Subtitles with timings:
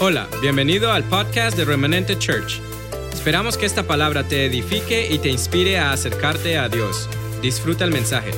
[0.00, 2.60] Hola, bienvenido al podcast de Remanente Church.
[3.12, 7.08] Esperamos que esta palabra te edifique y te inspire a acercarte a Dios.
[7.40, 8.32] Disfruta el mensaje.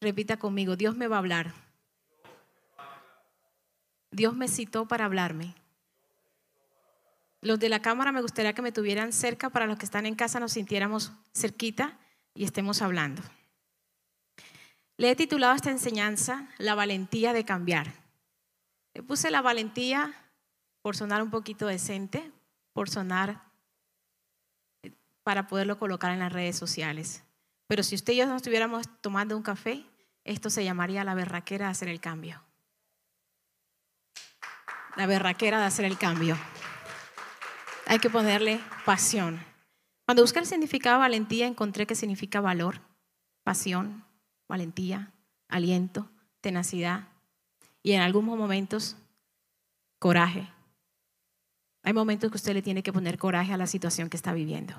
[0.00, 1.52] Repita conmigo, Dios me va a hablar.
[4.10, 5.54] Dios me citó para hablarme.
[7.42, 10.14] Los de la cámara me gustaría que me tuvieran cerca para los que están en
[10.14, 11.98] casa nos sintiéramos cerquita
[12.34, 13.22] y estemos hablando.
[14.96, 17.92] Le he titulado esta enseñanza La valentía de cambiar.
[18.94, 20.12] Le puse la valentía
[20.82, 22.30] por sonar un poquito decente,
[22.72, 23.42] por sonar
[25.22, 27.22] para poderlo colocar en las redes sociales.
[27.68, 29.86] Pero si usted y yo no estuviéramos tomando un café,
[30.24, 32.42] esto se llamaría la berraquera de hacer el cambio.
[34.96, 36.36] La berraquera de hacer el cambio.
[37.86, 39.44] Hay que ponerle pasión.
[40.06, 42.80] Cuando busqué el significado de valentía, encontré que significa valor,
[43.42, 44.04] pasión,
[44.52, 45.10] valentía,
[45.48, 46.10] aliento,
[46.42, 47.08] tenacidad
[47.82, 48.96] y en algunos momentos
[49.98, 50.46] coraje.
[51.82, 54.74] Hay momentos que usted le tiene que poner coraje a la situación que está viviendo.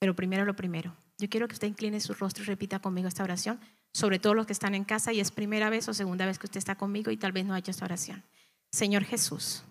[0.00, 0.96] Pero primero lo primero.
[1.16, 3.60] Yo quiero que usted incline su rostro y repita conmigo esta oración,
[3.92, 6.46] sobre todo los que están en casa y es primera vez o segunda vez que
[6.46, 8.24] usted está conmigo y tal vez no ha hecho esta oración.
[8.72, 9.62] Señor Jesús,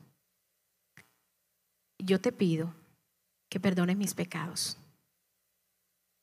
[2.00, 2.74] yo te pido
[3.50, 4.78] que perdones mis pecados.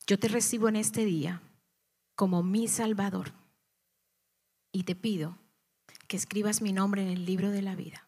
[0.06, 1.42] Yo te recibo en este día
[2.22, 3.32] como mi Salvador.
[4.70, 5.38] Y te pido
[6.06, 8.06] que escribas mi nombre en el libro de la vida.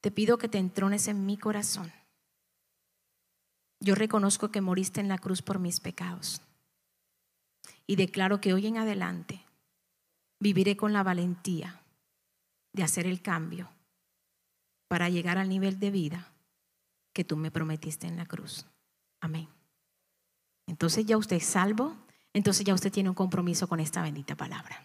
[0.00, 1.92] Te pido que te entrones en mi corazón.
[3.80, 6.40] Yo reconozco que moriste en la cruz por mis pecados.
[7.86, 9.44] Y declaro que hoy en adelante
[10.38, 11.82] viviré con la valentía
[12.72, 13.68] de hacer el cambio
[14.88, 16.32] para llegar al nivel de vida
[17.12, 18.64] que tú me prometiste en la cruz.
[19.20, 19.50] Amén.
[20.66, 21.94] Entonces ya usted es salvo,
[22.32, 24.84] entonces ya usted tiene un compromiso con esta bendita palabra.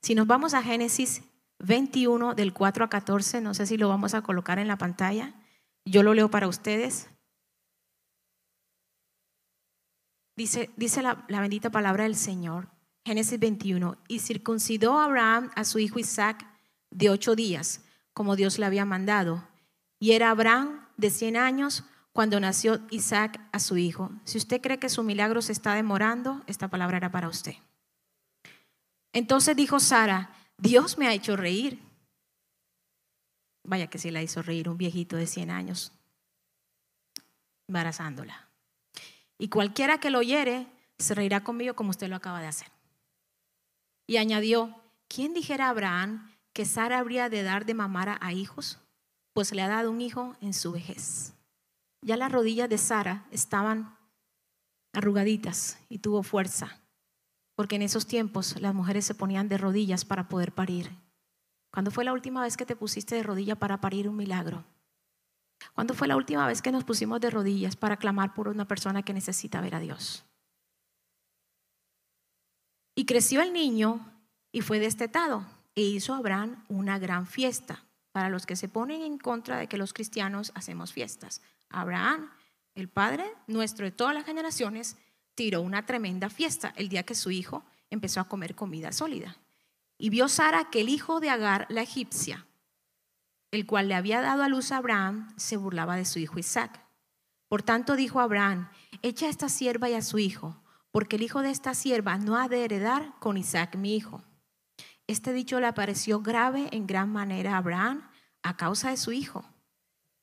[0.00, 1.22] Si nos vamos a Génesis
[1.60, 5.34] 21 del 4 a 14, no sé si lo vamos a colocar en la pantalla,
[5.84, 7.08] yo lo leo para ustedes.
[10.36, 12.68] Dice, dice la, la bendita palabra del Señor,
[13.04, 16.46] Génesis 21, y circuncidó Abraham a su hijo Isaac
[16.90, 19.46] de ocho días, como Dios le había mandado.
[20.00, 24.10] Y era Abraham de 100 años cuando nació Isaac a su hijo.
[24.24, 27.54] Si usted cree que su milagro se está demorando, esta palabra era para usted.
[29.12, 31.82] Entonces dijo Sara, Dios me ha hecho reír.
[33.64, 35.92] Vaya que sí la hizo reír un viejito de 100 años,
[37.68, 38.48] embarazándola.
[39.38, 40.66] Y cualquiera que lo oyere
[40.98, 42.68] se reirá conmigo como usted lo acaba de hacer.
[44.06, 44.74] Y añadió,
[45.08, 48.78] ¿quién dijera a Abraham que Sara habría de dar de mamar a hijos?
[49.32, 51.32] Pues le ha dado un hijo en su vejez.
[52.02, 53.96] Ya las rodillas de Sara estaban
[54.92, 56.80] arrugaditas y tuvo fuerza,
[57.54, 60.90] porque en esos tiempos las mujeres se ponían de rodillas para poder parir.
[61.72, 64.64] ¿Cuándo fue la última vez que te pusiste de rodilla para parir un milagro?
[65.74, 69.02] ¿Cuándo fue la última vez que nos pusimos de rodillas para clamar por una persona
[69.02, 70.24] que necesita ver a Dios?
[72.94, 74.00] Y creció el niño
[74.50, 79.16] y fue destetado e hizo Abraham una gran fiesta para los que se ponen en
[79.16, 81.40] contra de que los cristianos hacemos fiestas.
[81.72, 82.30] Abraham,
[82.74, 84.96] el padre nuestro de todas las generaciones,
[85.34, 89.36] tiró una tremenda fiesta el día que su hijo empezó a comer comida sólida.
[89.98, 92.46] Y vio Sara que el hijo de Agar, la egipcia,
[93.50, 96.84] el cual le había dado a luz a Abraham, se burlaba de su hijo Isaac.
[97.48, 98.70] Por tanto dijo Abraham,
[99.02, 102.36] echa a esta sierva y a su hijo, porque el hijo de esta sierva no
[102.36, 104.22] ha de heredar con Isaac mi hijo.
[105.06, 108.08] Este dicho le pareció grave en gran manera a Abraham
[108.42, 109.44] a causa de su hijo.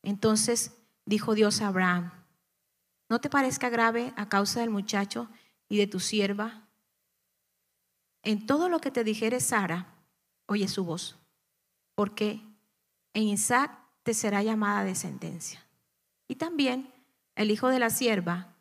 [0.02, 2.12] Entonces dijo Dios a Abraham,
[3.10, 5.30] ¿no te parezca grave a causa del muchacho
[5.68, 6.68] y de tu sierva?
[8.24, 9.88] En todo lo que te dijere Sara,
[10.46, 11.18] oye su voz,
[11.96, 12.42] porque
[13.14, 13.72] en Isaac
[14.04, 15.66] te será llamada descendencia.
[16.28, 16.94] Y también
[17.36, 18.54] el hijo de la sierva,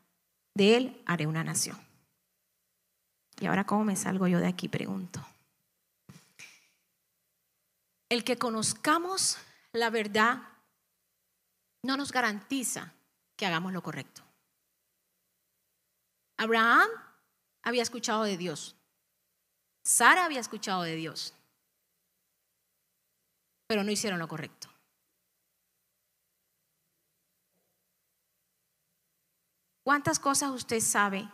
[0.55, 1.79] de él haré una nación.
[3.41, 4.69] Y ahora, ¿cómo me salgo yo de aquí?
[4.69, 5.25] Pregunto.
[8.09, 9.39] El que conozcamos
[9.73, 10.43] la verdad
[11.83, 12.93] no nos garantiza
[13.37, 14.23] que hagamos lo correcto.
[16.37, 16.89] Abraham
[17.63, 18.77] había escuchado de Dios.
[19.83, 21.35] Sara había escuchado de Dios.
[23.67, 24.69] Pero no hicieron lo correcto.
[29.83, 31.29] ¿Cuántas cosas usted sabe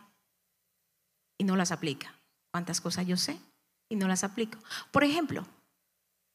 [1.37, 2.15] y no las aplica?
[2.51, 3.37] ¿Cuántas cosas yo sé
[3.89, 4.57] y no las aplico?
[4.91, 5.45] Por ejemplo,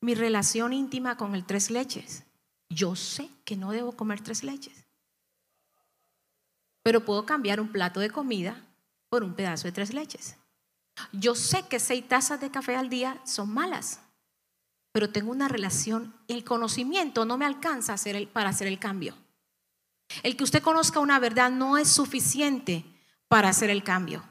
[0.02, 2.24] mi relación íntima con el tres leches.
[2.70, 4.86] Yo sé que no debo comer tres leches.
[6.82, 8.64] Pero puedo cambiar un plato de comida
[9.10, 10.36] por un pedazo de tres leches.
[11.12, 14.00] Yo sé que seis tazas de café al día son malas,
[14.92, 17.96] pero tengo una relación, el conocimiento no me alcanza
[18.32, 19.14] para hacer el cambio.
[20.22, 22.84] El que usted conozca una verdad no es suficiente
[23.28, 24.24] para hacer el cambio.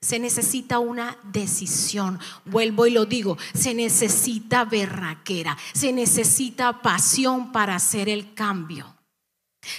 [0.00, 2.20] Se necesita una decisión.
[2.44, 8.94] Vuelvo y lo digo, se necesita berraquera, se necesita pasión para hacer el cambio.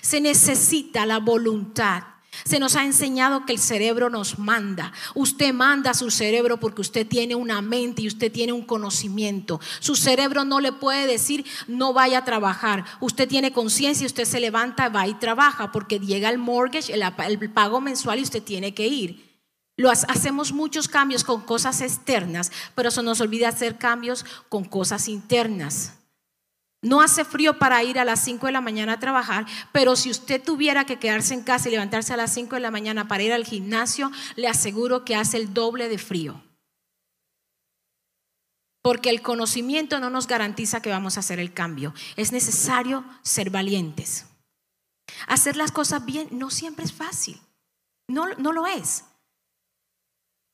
[0.02, 2.04] Se necesita la voluntad.
[2.44, 4.94] Se nos ha enseñado que el cerebro nos manda.
[5.16, 9.60] Usted manda a su cerebro porque usted tiene una mente y usted tiene un conocimiento.
[9.80, 12.86] Su cerebro no le puede decir no vaya a trabajar.
[13.00, 17.04] Usted tiene conciencia y usted se levanta, va y trabaja porque llega el mortgage, el,
[17.04, 19.29] el pago mensual y usted tiene que ir.
[19.80, 25.08] Lo hacemos muchos cambios con cosas externas, pero se nos olvida hacer cambios con cosas
[25.08, 25.94] internas.
[26.82, 30.12] No hace frío para ir a las 5 de la mañana a trabajar, pero si
[30.12, 33.24] usted tuviera que quedarse en casa y levantarse a las 5 de la mañana para
[33.24, 36.44] ir al gimnasio, le aseguro que hace el doble de frío.
[38.82, 41.94] Porque el conocimiento no nos garantiza que vamos a hacer el cambio.
[42.18, 44.26] Es necesario ser valientes.
[45.28, 47.40] Hacer las cosas bien no siempre es fácil.
[48.10, 49.06] No, no lo es.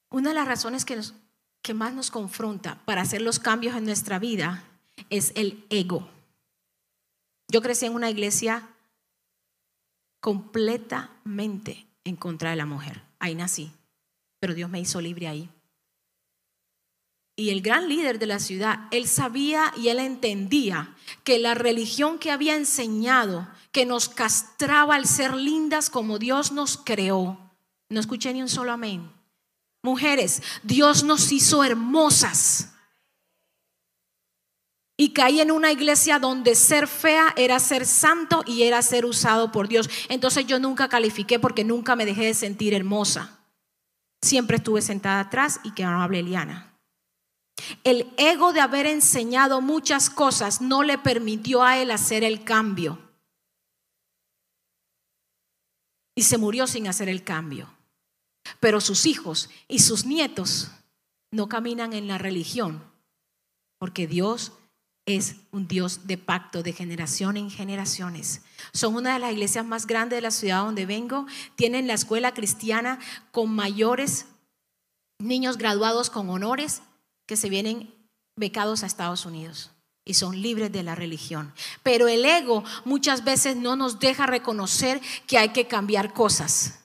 [0.10, 4.64] Una de las razones que, más nos confronta para hacer los cambios en nuestra vida
[5.10, 6.08] es el ego.
[7.48, 8.70] Yo crecí en una iglesia
[10.20, 13.02] completamente en contra de la mujer.
[13.20, 13.72] Ahí nací,
[14.40, 15.50] pero Dios me hizo libre ahí.
[17.38, 22.18] Y el gran líder de la ciudad, él sabía y él entendía que la religión
[22.18, 27.38] que había enseñado, que nos castraba al ser lindas como Dios nos creó,
[27.90, 29.12] no escuché ni un solo amén.
[29.86, 32.72] Mujeres, Dios nos hizo hermosas.
[34.98, 39.52] Y caí en una iglesia donde ser fea era ser santo y era ser usado
[39.52, 39.88] por Dios.
[40.10, 43.46] Entonces yo nunca califiqué porque nunca me dejé de sentir hermosa.
[44.24, 46.74] Siempre estuve sentada atrás y que no hable Eliana.
[47.84, 52.98] El ego de haber enseñado muchas cosas no le permitió a él hacer el cambio.
[56.16, 57.75] Y se murió sin hacer el cambio.
[58.60, 60.70] Pero sus hijos y sus nietos
[61.32, 62.84] no caminan en la religión
[63.78, 64.54] porque Dios
[65.06, 68.42] es un Dios de pacto de generación en generaciones.
[68.74, 71.28] Son una de las iglesias más grandes de la ciudad donde vengo.
[71.56, 73.00] Tienen la escuela cristiana
[73.32, 74.26] con mayores
[75.20, 76.82] niños graduados con honores
[77.28, 77.94] que se vienen
[78.36, 79.72] becados a Estados Unidos
[80.04, 81.54] y son libres de la religión.
[81.84, 86.85] Pero el ego muchas veces no nos deja reconocer que hay que cambiar cosas.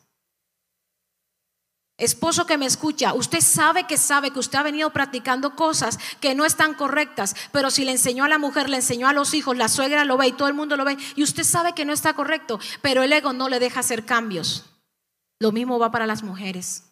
[2.01, 6.35] Esposo que me escucha, usted sabe que sabe que usted ha venido practicando cosas que
[6.35, 9.59] no están correctas, pero si le enseñó a la mujer, le enseñó a los hijos,
[9.59, 11.93] la suegra lo ve y todo el mundo lo ve, y usted sabe que no
[11.93, 14.65] está correcto, pero el ego no le deja hacer cambios.
[15.39, 16.85] Lo mismo va para las mujeres.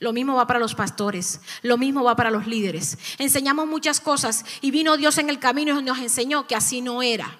[0.00, 2.98] Lo mismo va para los pastores, lo mismo va para los líderes.
[3.16, 7.00] Enseñamos muchas cosas y vino Dios en el camino y nos enseñó que así no
[7.00, 7.38] era,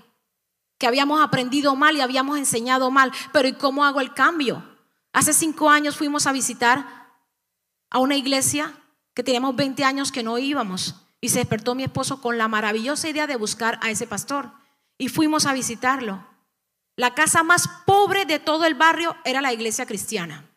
[0.79, 4.65] que habíamos aprendido mal y habíamos enseñado mal, pero ¿y cómo hago el cambio?
[5.13, 6.98] Hace cinco años fuimos a visitar
[7.91, 8.73] a una iglesia
[9.15, 10.95] que teníamos 20 años que no íbamos.
[11.21, 14.53] Y se despertó mi esposo con la maravillosa idea de buscar a ese pastor.
[14.99, 16.27] Y fuimos a visitarlo.
[16.97, 20.49] La casa más pobre de todo el barrio era la iglesia cristiana.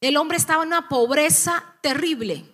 [0.00, 2.53] El hombre estaba en una pobreza terrible.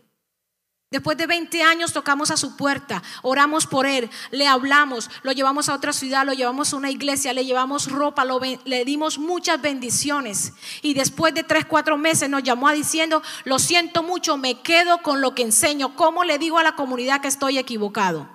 [0.91, 5.69] Después de 20 años tocamos a su puerta, oramos por él, le hablamos, lo llevamos
[5.69, 8.25] a otra ciudad, lo llevamos a una iglesia, le llevamos ropa,
[8.65, 10.53] le dimos muchas bendiciones.
[10.83, 15.21] Y después de 3, 4 meses nos llamó diciendo, lo siento mucho, me quedo con
[15.21, 15.95] lo que enseño.
[15.95, 18.29] ¿Cómo le digo a la comunidad que estoy equivocado?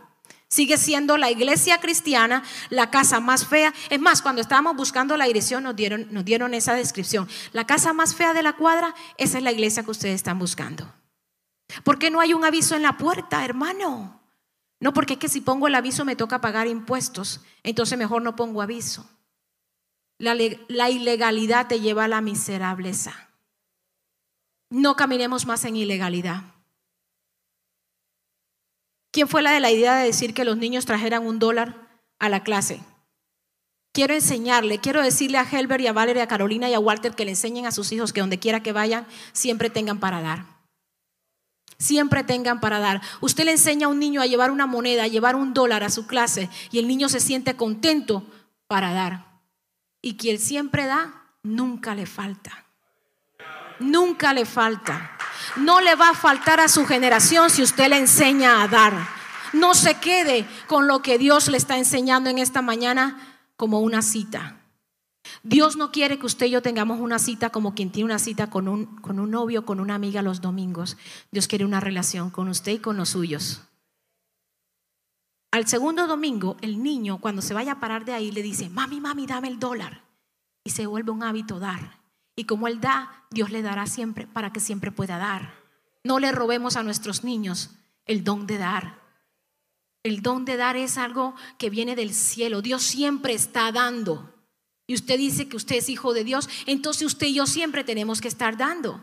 [0.47, 3.73] Sigue siendo la iglesia cristiana la casa más fea.
[3.89, 7.27] Es más, cuando estábamos buscando la dirección nos dieron, nos dieron esa descripción.
[7.51, 10.89] La casa más fea de la cuadra, esa es la iglesia que ustedes están buscando.
[11.83, 14.21] ¿Por qué no hay un aviso en la puerta, hermano?
[14.79, 18.35] No, porque es que si pongo el aviso me toca pagar impuestos, entonces mejor no
[18.35, 19.09] pongo aviso.
[20.17, 20.35] La,
[20.89, 23.29] ilegalidad te lleva a la miserableza.
[24.69, 26.43] No caminemos más en ilegalidad.
[29.11, 31.87] ¿Quién fue la de la idea de decir que los niños trajeran un dólar
[32.19, 32.81] a la clase?
[33.93, 37.23] Quiero enseñarle, quiero decirle a Helber y a Valeria, a Carolina y a Walter que
[37.23, 40.54] le enseñen a sus hijos que donde quiera que vayan, siempre tengan para dar
[41.77, 43.01] siempre tengan para dar.
[43.21, 45.89] Usted le enseña a un niño a llevar una moneda, a llevar un dólar a
[45.89, 48.23] su clase y el niño se siente contento
[48.67, 49.39] para dar.
[50.01, 52.65] Y quien siempre da, nunca le falta.
[53.79, 55.11] Nunca le falta.
[55.57, 58.93] No le va a faltar a su generación si usted le enseña a dar.
[59.53, 63.17] No se quede con lo que Dios le está enseñando en esta mañana
[63.57, 64.57] como una cita.
[65.43, 68.49] Dios no quiere que usted y yo tengamos una cita como quien tiene una cita
[68.49, 70.97] con un, con un novio, con una amiga los domingos.
[71.31, 73.61] Dios quiere una relación con usted y con los suyos.
[75.51, 78.99] Al segundo domingo, el niño, cuando se vaya a parar de ahí, le dice, mami,
[78.99, 80.03] mami, dame el dólar.
[80.65, 82.01] Y se vuelve un hábito dar.
[82.35, 85.53] Y como Él da, Dios le dará siempre para que siempre pueda dar.
[86.03, 87.71] No le robemos a nuestros niños
[88.05, 88.99] el don de dar.
[90.03, 92.61] El don de dar es algo que viene del cielo.
[92.61, 94.34] Dios siempre está dando.
[94.87, 98.21] Y usted dice que usted es hijo de Dios, entonces usted y yo siempre tenemos
[98.21, 99.01] que estar dando.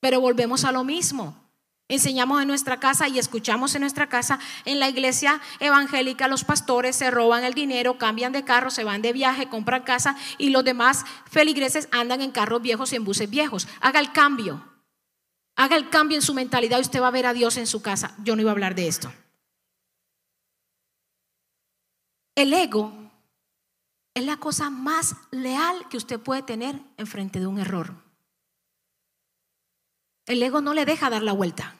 [0.00, 1.42] Pero volvemos a lo mismo.
[1.88, 4.38] Enseñamos en nuestra casa y escuchamos en nuestra casa.
[4.64, 9.02] En la iglesia evangélica los pastores se roban el dinero, cambian de carro, se van
[9.02, 13.28] de viaje, compran casa y los demás feligreses andan en carros viejos y en buses
[13.28, 13.68] viejos.
[13.80, 14.64] Haga el cambio.
[15.54, 17.82] Haga el cambio en su mentalidad y usted va a ver a Dios en su
[17.82, 18.16] casa.
[18.24, 19.12] Yo no iba a hablar de esto.
[22.34, 23.01] El ego
[24.14, 27.94] es la cosa más leal que usted puede tener enfrente de un error.
[30.26, 31.76] El ego no le deja dar la vuelta.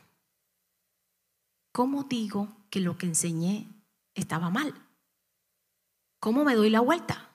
[1.73, 3.67] ¿cómo digo que lo que enseñé
[4.15, 4.75] estaba mal?
[6.21, 7.31] ¿Cómo me doy la vuelta?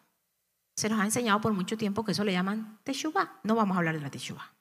[0.75, 3.39] Se nos ha enseñado por mucho tiempo que eso le llaman teshuva.
[3.43, 4.53] No vamos a hablar de la teshuva.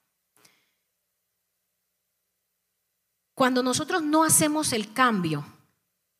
[3.35, 5.45] Cuando nosotros no hacemos el cambio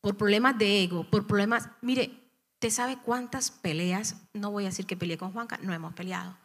[0.03, 2.26] por problemas de ego, por problemas, mire,
[2.67, 4.17] ¿te sabe cuántas peleas?
[4.33, 6.37] No voy a decir que peleé con Juanca, no hemos peleado.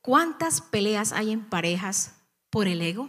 [0.00, 2.16] ¿Cuántas peleas hay en parejas
[2.50, 3.08] por el ego?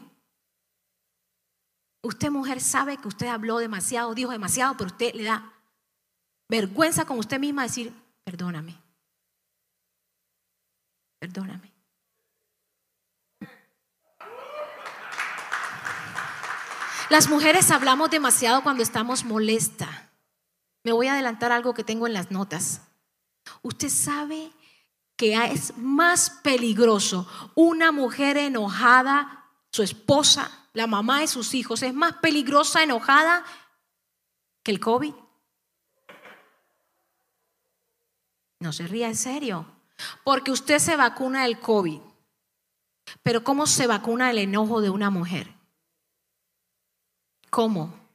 [2.03, 5.51] Usted mujer sabe que usted habló demasiado, dijo demasiado, pero usted le da
[6.48, 7.91] vergüenza con usted misma decir,
[8.24, 8.79] perdóname,
[11.17, 11.74] perdóname.
[17.10, 20.07] Las mujeres hablamos demasiado cuando estamos molestas.
[20.88, 22.79] Me voy a adelantar algo que tengo en las notas.
[23.62, 24.53] Usted sabe
[25.17, 31.94] que es más peligroso una mujer enojada, su esposa, la mamá de sus hijos, es
[31.94, 33.44] más peligrosa, enojada
[34.63, 35.13] que el COVID.
[38.62, 39.65] No se ría en serio,
[40.24, 42.00] porque usted se vacuna del COVID,
[43.24, 45.53] pero ¿cómo se vacuna el enojo de una mujer?
[47.50, 48.07] ¿Cómo?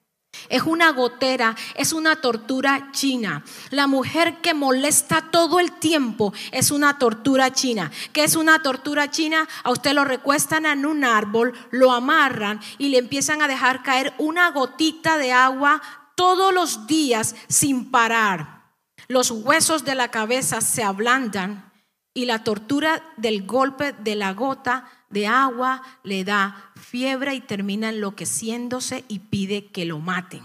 [0.49, 3.43] Es una gotera, es una tortura china.
[3.71, 7.91] La mujer que molesta todo el tiempo es una tortura china.
[8.13, 9.49] ¿Qué es una tortura china?
[9.65, 14.13] A usted lo recuestan en un árbol, lo amarran y le empiezan a dejar caer
[14.19, 15.81] una gotita de agua
[16.17, 18.63] todos los días sin parar.
[19.09, 21.73] Los huesos de la cabeza se ablandan
[22.15, 27.89] y la tortura del golpe de la gota de agua le da fiebre y termina
[27.89, 30.43] enloqueciéndose y pide que lo maten.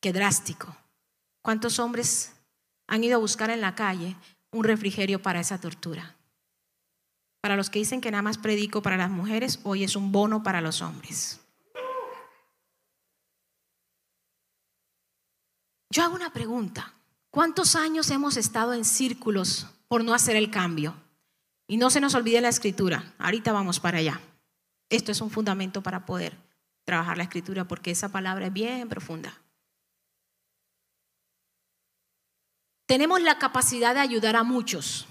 [0.00, 0.76] Qué drástico.
[1.42, 2.32] ¿Cuántos hombres
[2.86, 4.16] han ido a buscar en la calle
[4.50, 6.16] un refrigerio para esa tortura?
[7.40, 10.42] Para los que dicen que nada más predico para las mujeres, hoy es un bono
[10.42, 11.40] para los hombres.
[15.90, 16.94] Yo hago una pregunta.
[17.30, 20.94] ¿Cuántos años hemos estado en círculos por no hacer el cambio?
[21.66, 23.14] Y no se nos olvide la escritura.
[23.18, 24.20] Ahorita vamos para allá.
[24.90, 26.36] Esto es un fundamento para poder
[26.84, 29.32] trabajar la escritura porque esa palabra es bien profunda.
[32.86, 35.06] Tenemos la capacidad de ayudar a muchos.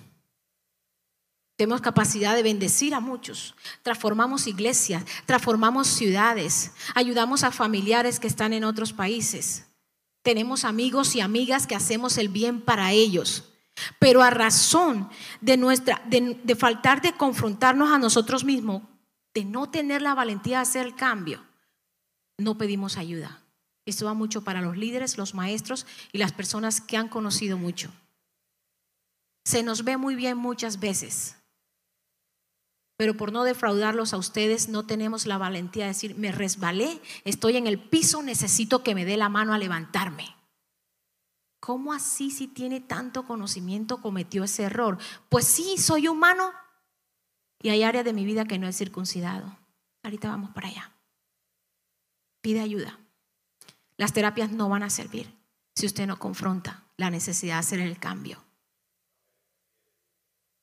[1.56, 3.56] Tenemos capacidad de bendecir a muchos.
[3.84, 9.66] Transformamos iglesias, transformamos ciudades, ayudamos a familiares que están en otros países.
[10.22, 13.46] Tenemos amigos y amigas que hacemos el bien para ellos.
[13.98, 15.10] Pero a razón
[15.40, 18.84] de nuestra de, de faltar de confrontarnos a nosotros mismos,
[19.34, 21.44] de no tener la valentía de hacer el cambio,
[22.38, 23.44] no pedimos ayuda.
[23.86, 27.92] Esto va mucho para los líderes, los maestros y las personas que han conocido mucho.
[29.46, 31.36] Se nos ve muy bien muchas veces,
[32.98, 37.56] pero por no defraudarlos a ustedes no tenemos la valentía de decir, me resbalé, estoy
[37.58, 40.36] en el piso, necesito que me dé la mano a levantarme.
[41.62, 44.98] ¿Cómo así si tiene tanto conocimiento cometió ese error?
[45.30, 46.52] Pues sí, soy humano
[47.62, 49.58] y hay áreas de mi vida que no he circuncidado.
[50.04, 50.92] Ahorita vamos para allá.
[52.42, 53.00] Pide ayuda.
[53.98, 55.34] Las terapias no van a servir
[55.76, 58.44] si usted no confronta la necesidad de hacer el cambio.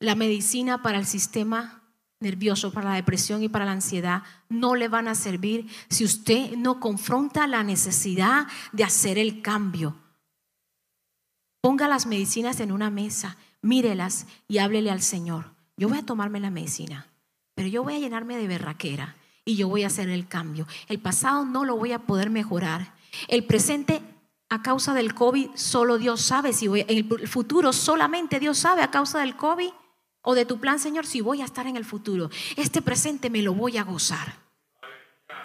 [0.00, 1.82] La medicina para el sistema
[2.20, 6.56] nervioso, para la depresión y para la ansiedad no le van a servir si usted
[6.56, 9.96] no confronta la necesidad de hacer el cambio.
[11.60, 15.55] Ponga las medicinas en una mesa, mírelas y háblele al Señor.
[15.76, 17.06] Yo voy a tomarme la medicina,
[17.54, 20.66] pero yo voy a llenarme de berraquera y yo voy a hacer el cambio.
[20.88, 22.94] El pasado no lo voy a poder mejorar.
[23.28, 24.02] El presente
[24.48, 28.82] a causa del COVID, solo Dios sabe si voy, en el futuro solamente Dios sabe
[28.82, 29.70] a causa del COVID
[30.22, 32.30] o de tu plan, Señor, si voy a estar en el futuro.
[32.56, 34.34] Este presente me lo voy a gozar.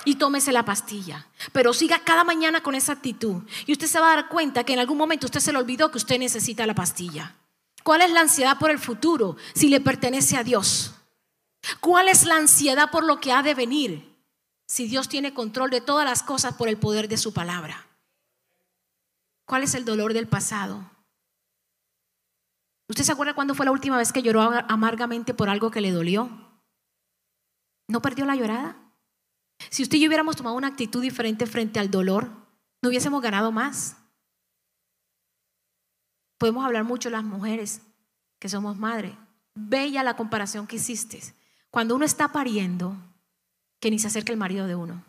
[0.06, 1.28] Y tómese la pastilla.
[1.52, 3.44] Pero siga cada mañana con esa actitud.
[3.68, 5.92] Y usted se va a dar cuenta que en algún momento usted se le olvidó
[5.92, 7.36] que usted necesita la pastilla.
[7.84, 10.94] ¿Cuál es la ansiedad por el futuro si le pertenece a Dios?
[11.80, 14.16] ¿Cuál es la ansiedad por lo que ha de venir
[14.66, 17.88] si Dios tiene control de todas las cosas por el poder de su palabra?
[19.46, 20.90] ¿Cuál es el dolor del pasado?
[22.88, 25.92] ¿Usted se acuerda cuándo fue la última vez que lloró amargamente por algo que le
[25.92, 26.30] dolió?
[27.88, 28.78] ¿No perdió la llorada?
[29.70, 32.30] Si usted y yo hubiéramos tomado una actitud diferente frente al dolor,
[32.82, 33.98] no hubiésemos ganado más.
[36.42, 37.84] Podemos hablar mucho las mujeres
[38.40, 39.14] que somos madres.
[39.54, 41.22] Bella la comparación que hiciste.
[41.70, 42.98] Cuando uno está pariendo,
[43.80, 45.06] que ni se acerca el marido de uno.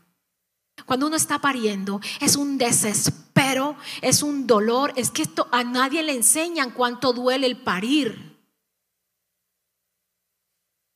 [0.85, 4.93] Cuando uno está pariendo, es un desespero, es un dolor.
[4.95, 8.39] Es que esto a nadie le enseñan cuánto duele el parir.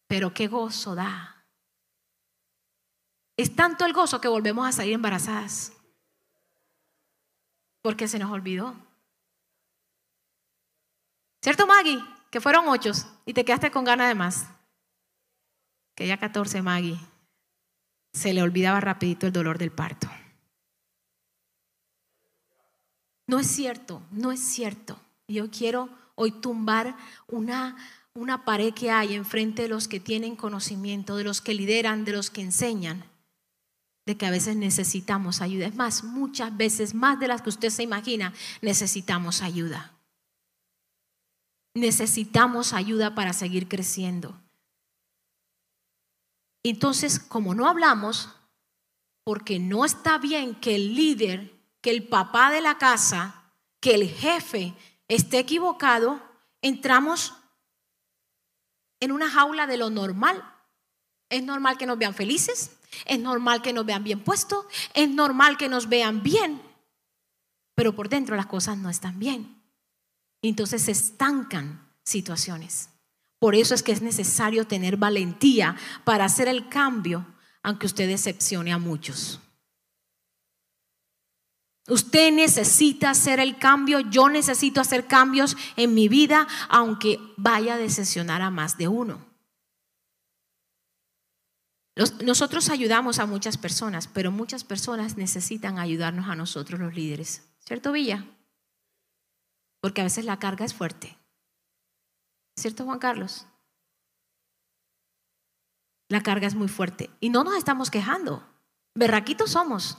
[0.07, 1.47] Pero qué gozo da.
[3.39, 5.73] Es tanto el gozo que volvemos a salir embarazadas.
[7.81, 8.86] Porque se nos olvidó.
[11.47, 12.03] ¿Cierto, Maggie?
[12.29, 12.91] Que fueron ocho
[13.25, 14.47] y te quedaste con ganas de más.
[15.95, 16.99] Que ya 14, Maggie
[18.13, 20.11] se le olvidaba rapidito el dolor del parto.
[23.29, 24.99] No es cierto, no es cierto.
[25.29, 26.97] Yo quiero hoy tumbar
[27.29, 27.77] una,
[28.15, 32.11] una pared que hay enfrente de los que tienen conocimiento, de los que lideran, de
[32.11, 33.05] los que enseñan,
[34.05, 35.69] de que a veces necesitamos ayuda.
[35.69, 39.96] Es más, muchas veces, más de las que usted se imagina, necesitamos ayuda.
[41.77, 44.41] Necesitamos ayuda para seguir creciendo.
[46.63, 48.31] Entonces, como no hablamos,
[49.25, 51.53] porque no está bien que el líder,
[51.83, 53.43] que el papá de la casa,
[53.79, 54.75] que el jefe
[55.07, 56.23] esté equivocado,
[56.63, 57.35] entramos
[58.99, 60.43] en una jaula de lo normal.
[61.29, 64.65] Es normal que nos vean felices, es normal que nos vean bien puestos,
[64.95, 66.63] es normal que nos vean bien,
[67.75, 69.56] pero por dentro las cosas no están bien.
[70.43, 72.91] Entonces se estancan situaciones.
[73.39, 77.27] Por eso es que es necesario tener valentía para hacer el cambio,
[77.63, 79.41] aunque usted decepcione a muchos.
[81.89, 87.79] Usted necesita hacer el cambio, yo necesito hacer cambios en mi vida, aunque vaya a
[87.79, 89.25] decepcionar a más de uno.
[92.25, 97.43] nosotros ayudamos a muchas personas, pero muchas personas necesitan ayudarnos a nosotros los líderes.
[97.65, 98.27] ¿Cierto, Villa?
[99.81, 101.17] Porque a veces la carga es fuerte.
[102.57, 103.47] ¿Cierto, Juan Carlos?
[106.09, 107.11] La carga es muy fuerte.
[107.21, 108.47] Y no nos estamos quejando.
[108.95, 109.99] Berraquitos somos.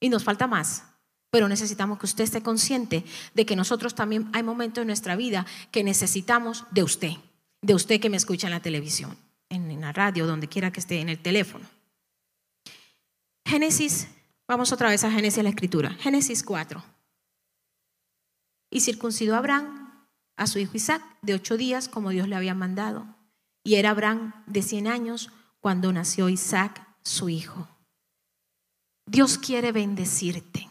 [0.00, 0.84] Y nos falta más.
[1.30, 3.04] Pero necesitamos que usted esté consciente
[3.34, 7.12] de que nosotros también hay momentos en nuestra vida que necesitamos de usted.
[7.62, 9.16] De usted que me escucha en la televisión,
[9.48, 11.66] en la radio, donde quiera que esté, en el teléfono.
[13.44, 14.08] Génesis,
[14.48, 15.90] vamos otra vez a Génesis la escritura.
[15.90, 16.82] Génesis 4.
[18.70, 20.06] Y circuncidó a Abraham
[20.36, 23.06] a su hijo Isaac de ocho días como Dios le había mandado.
[23.62, 25.30] Y era Abraham de cien años
[25.60, 27.68] cuando nació Isaac, su hijo.
[29.06, 30.70] Dios quiere bendecirte.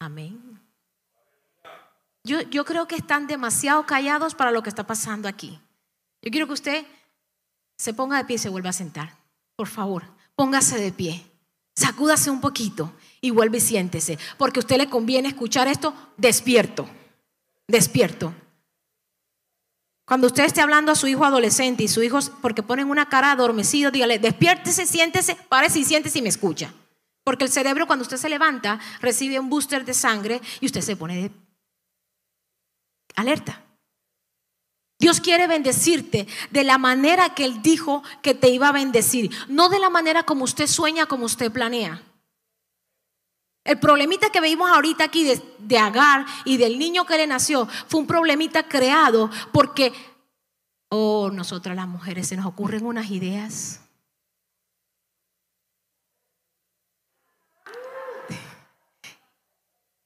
[0.00, 0.60] Amén.
[2.24, 5.58] Yo, yo creo que están demasiado callados para lo que está pasando aquí.
[6.20, 6.86] Yo quiero que usted
[7.78, 9.16] se ponga de pie y se vuelva a sentar.
[9.56, 11.24] Por favor, póngase de pie.
[11.74, 14.18] Sacúdase un poquito y vuelve y siéntese.
[14.36, 16.88] Porque a usted le conviene escuchar esto despierto.
[17.66, 18.34] Despierto.
[20.06, 23.30] Cuando usted esté hablando a su hijo adolescente y su hijo, porque ponen una cara
[23.30, 26.72] adormecido, dígale, despiértese, siéntese, párese y siéntese y me escucha.
[27.24, 30.96] Porque el cerebro cuando usted se levanta recibe un booster de sangre y usted se
[30.96, 31.30] pone de
[33.16, 33.62] alerta.
[34.98, 39.68] Dios quiere bendecirte de la manera que Él dijo que te iba a bendecir, no
[39.68, 42.02] de la manera como usted sueña, como usted planea.
[43.68, 45.24] El problemita que vimos ahorita aquí
[45.58, 49.92] de, Agar y del niño que le nació fue un problemita creado porque,
[50.88, 53.82] oh, nosotras las mujeres se nos ocurren unas ideas.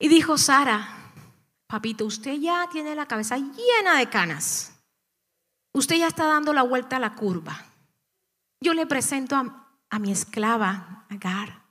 [0.01, 1.13] Y dijo Sara,
[1.69, 4.73] papito, usted ya tiene la cabeza llena de canas.
[5.73, 7.65] Usted ya está dando la vuelta a la curva.
[8.61, 11.62] Yo le presento a, mi esclava, Agar.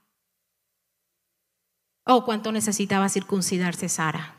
[2.06, 4.36] Oh, cuánto necesitaba circuncidarse Sara.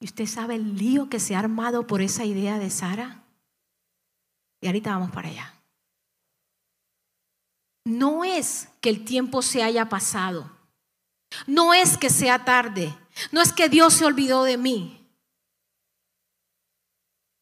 [0.00, 3.24] ¿Y usted sabe el lío que se ha armado por esa idea de Sara?
[4.60, 5.54] Y ahorita vamos para allá.
[7.84, 10.50] no es que el tiempo se haya pasado,
[11.46, 12.96] no es que sea tarde,
[13.30, 15.03] no es que Dios se olvidó de mí,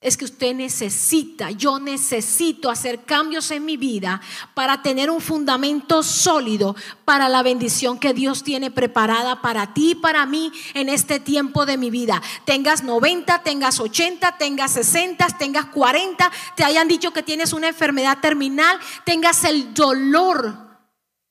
[0.02, 4.20] es que usted necesita, yo necesito hacer cambios en mi vida
[4.52, 9.94] para tener un fundamento sólido para la bendición que Dios tiene preparada para ti y
[9.94, 12.20] para mí en este tiempo de mi vida.
[12.44, 18.18] Tengas 90, tengas 80, tengas 60, tengas 40, te hayan dicho que tienes una enfermedad
[18.20, 20.61] terminal, tengas el dolor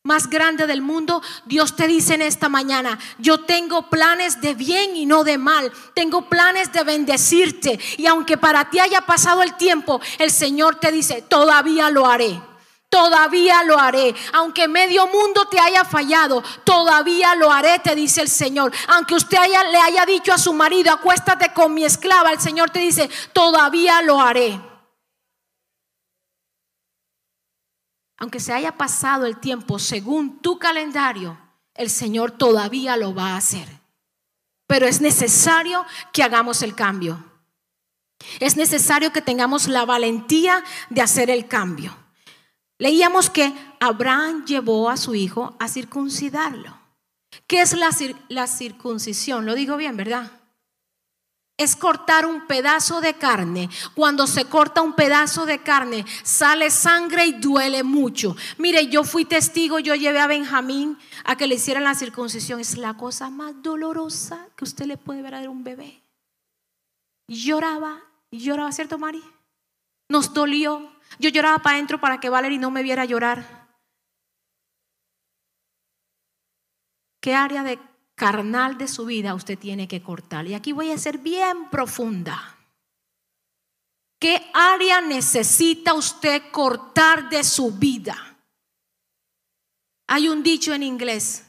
[0.03, 4.95] más grande del mundo, Dios te dice en esta mañana, yo tengo planes de bien
[4.95, 9.55] y no de mal, tengo planes de bendecirte y aunque para ti haya pasado el
[9.57, 12.41] tiempo, el Señor te dice, todavía lo haré.
[12.89, 14.13] Todavía lo haré.
[14.33, 18.73] Aunque medio mundo te haya fallado, todavía lo haré, te dice el Señor.
[18.89, 19.37] Aunque usted
[19.71, 24.01] le haya dicho a su marido, acuéstate con mi esclava, el Señor te dice, todavía
[24.01, 24.70] lo haré.
[28.21, 31.39] Aunque se haya pasado el tiempo según tu calendario,
[31.73, 33.67] el Señor todavía lo va a hacer.
[34.67, 37.25] Pero es necesario que hagamos el cambio.
[38.39, 41.97] Es necesario que tengamos la valentía de hacer el cambio.
[42.77, 46.77] Leíamos que Abraham llevó a su hijo a circuncidarlo.
[47.47, 49.47] ¿Qué es la, circuncisión?
[49.47, 50.31] Lo digo bien, ¿verdad?
[51.61, 53.69] Es cortar un pedazo de carne.
[53.93, 58.35] Cuando se corta un pedazo de carne, sale sangre y duele mucho.
[58.57, 62.59] Mire, yo fui testigo, yo llevé a Benjamín a que le hicieran la circuncisión.
[62.59, 66.01] Es la cosa más dolorosa que usted le puede ver a un bebé.
[67.27, 69.23] Lloraba, lloraba, ¿cierto, Mari?
[70.09, 70.91] Nos dolió.
[71.19, 73.61] Yo lloraba para adentro para que Valerie no me viera llorar.
[77.21, 77.79] ¿Qué área de
[78.21, 80.45] carnal de su vida usted tiene que cortar.
[80.45, 82.55] Y aquí voy a ser bien profunda.
[84.19, 88.37] ¿Qué área necesita usted cortar de su vida?
[90.05, 91.47] Hay un dicho en inglés.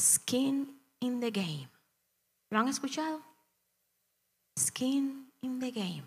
[0.00, 1.68] Skin in the game.
[2.50, 3.20] ¿Lo han escuchado?
[4.56, 6.04] Skin in the game.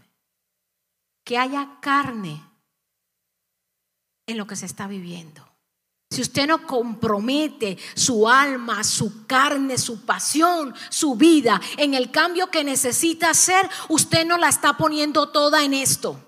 [1.25, 2.41] Que haya carne
[4.25, 5.46] en lo que se está viviendo.
[6.09, 12.49] Si usted no compromete su alma, su carne, su pasión, su vida en el cambio
[12.49, 16.23] que necesita hacer, usted no la está poniendo toda en esto.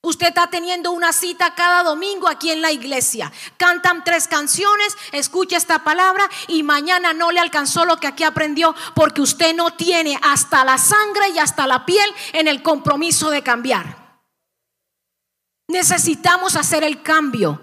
[0.00, 3.32] Usted está teniendo una cita cada domingo aquí en la iglesia.
[3.56, 8.76] Cantan tres canciones, escucha esta palabra y mañana no le alcanzó lo que aquí aprendió
[8.94, 13.42] porque usted no tiene hasta la sangre y hasta la piel en el compromiso de
[13.42, 14.20] cambiar.
[15.66, 17.60] Necesitamos hacer el cambio.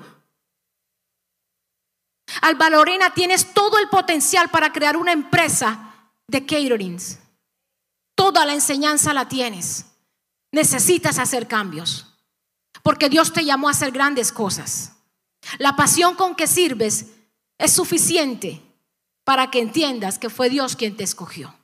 [2.42, 7.20] Alba Lorena, tienes todo el potencial para crear una empresa de caterings.
[8.16, 9.86] Toda la enseñanza la tienes.
[10.52, 12.14] Necesitas hacer cambios.
[12.84, 14.94] Porque Dios te llamó a hacer grandes cosas.
[15.58, 17.08] La pasión con que sirves
[17.58, 18.62] es suficiente
[19.24, 21.56] para que entiendas que fue Dios quien te escogió,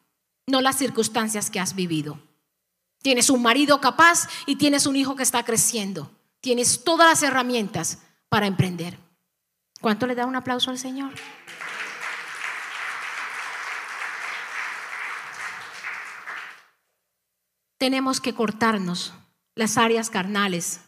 [0.48, 2.20] no las circunstancias que has vivido.
[3.02, 6.12] Tienes un marido capaz y tienes un hijo que está creciendo.
[6.40, 8.98] Tienes todas las herramientas para emprender.
[9.82, 11.12] ¿Cuánto le da un aplauso al Señor?
[17.80, 19.12] Tenemos que cortarnos
[19.56, 20.82] las áreas carnales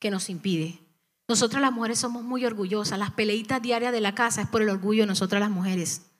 [0.00, 0.80] que nos impide.
[1.28, 2.98] Nosotras las mujeres somos muy orgullosas.
[2.98, 6.10] Las peleitas diarias de la casa es por el orgullo de nosotras las mujeres.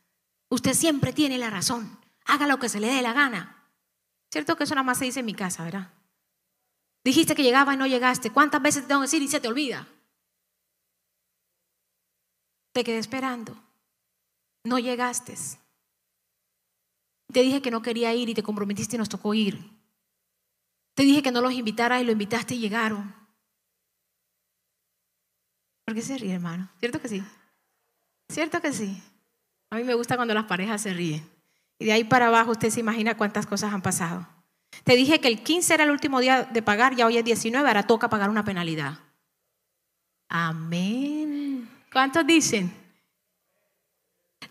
[0.48, 1.98] Usted siempre tiene la razón.
[2.26, 3.56] Haga lo que se le dé la gana.
[4.30, 5.90] Cierto que eso nada más se dice en mi casa, ¿verdad?
[7.02, 8.30] Dijiste que llegaba y no llegaste.
[8.30, 9.88] ¿Cuántas veces te tengo que decir y se te olvida?
[12.72, 13.56] Te quedé esperando.
[14.64, 15.34] No llegaste.
[17.32, 19.58] Te dije que no quería ir y te comprometiste y nos tocó ir.
[20.94, 23.14] Te dije que no los invitara y lo invitaste y llegaron.
[25.86, 26.68] ¿Por qué se ríe, hermano?
[26.78, 27.22] ¿Cierto que sí?
[28.28, 29.02] ¿Cierto que sí?
[29.70, 31.28] A mí me gusta cuando las parejas se ríen.
[31.78, 34.28] Y de ahí para abajo usted se imagina cuántas cosas han pasado.
[34.84, 37.66] Te dije que el 15 era el último día de pagar, ya hoy es 19,
[37.66, 38.98] ahora toca pagar una penalidad.
[40.28, 41.69] Amén.
[41.92, 42.80] ¿Cuántos dicen?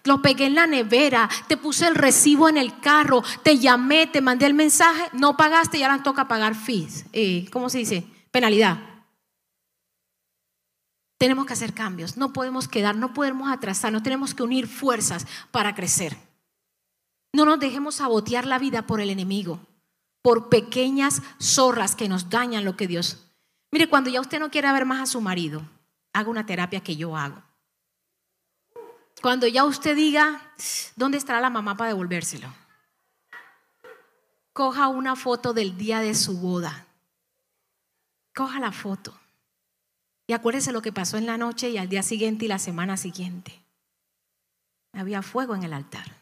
[0.04, 4.22] Lo pegué en la nevera, te puse el recibo en el carro, te llamé, te
[4.22, 7.06] mandé el mensaje, no pagaste y ahora toca pagar fees.
[7.14, 8.06] Eh, ¿Cómo se dice?
[8.32, 8.80] Penalidad.
[11.18, 15.28] Tenemos que hacer cambios, no podemos quedar, no podemos atrasar, no tenemos que unir fuerzas
[15.52, 16.18] para crecer.
[17.34, 19.60] No nos dejemos sabotear la vida por el enemigo,
[20.22, 23.26] por pequeñas zorras que nos dañan lo que Dios.
[23.72, 25.62] Mire, cuando ya usted no quiere ver más a su marido,
[26.14, 27.42] haga una terapia que yo hago.
[29.22, 30.54] Cuando ya usted diga,
[30.96, 32.54] ¿dónde estará la mamá para devolvérselo?
[34.54, 36.88] Coja una foto del día de su boda.
[38.34, 39.18] Coja la foto.
[40.28, 42.98] Y acuérdese lo que pasó en la noche y al día siguiente y la semana
[42.98, 43.60] siguiente.
[44.94, 46.18] Había fuego en el altar.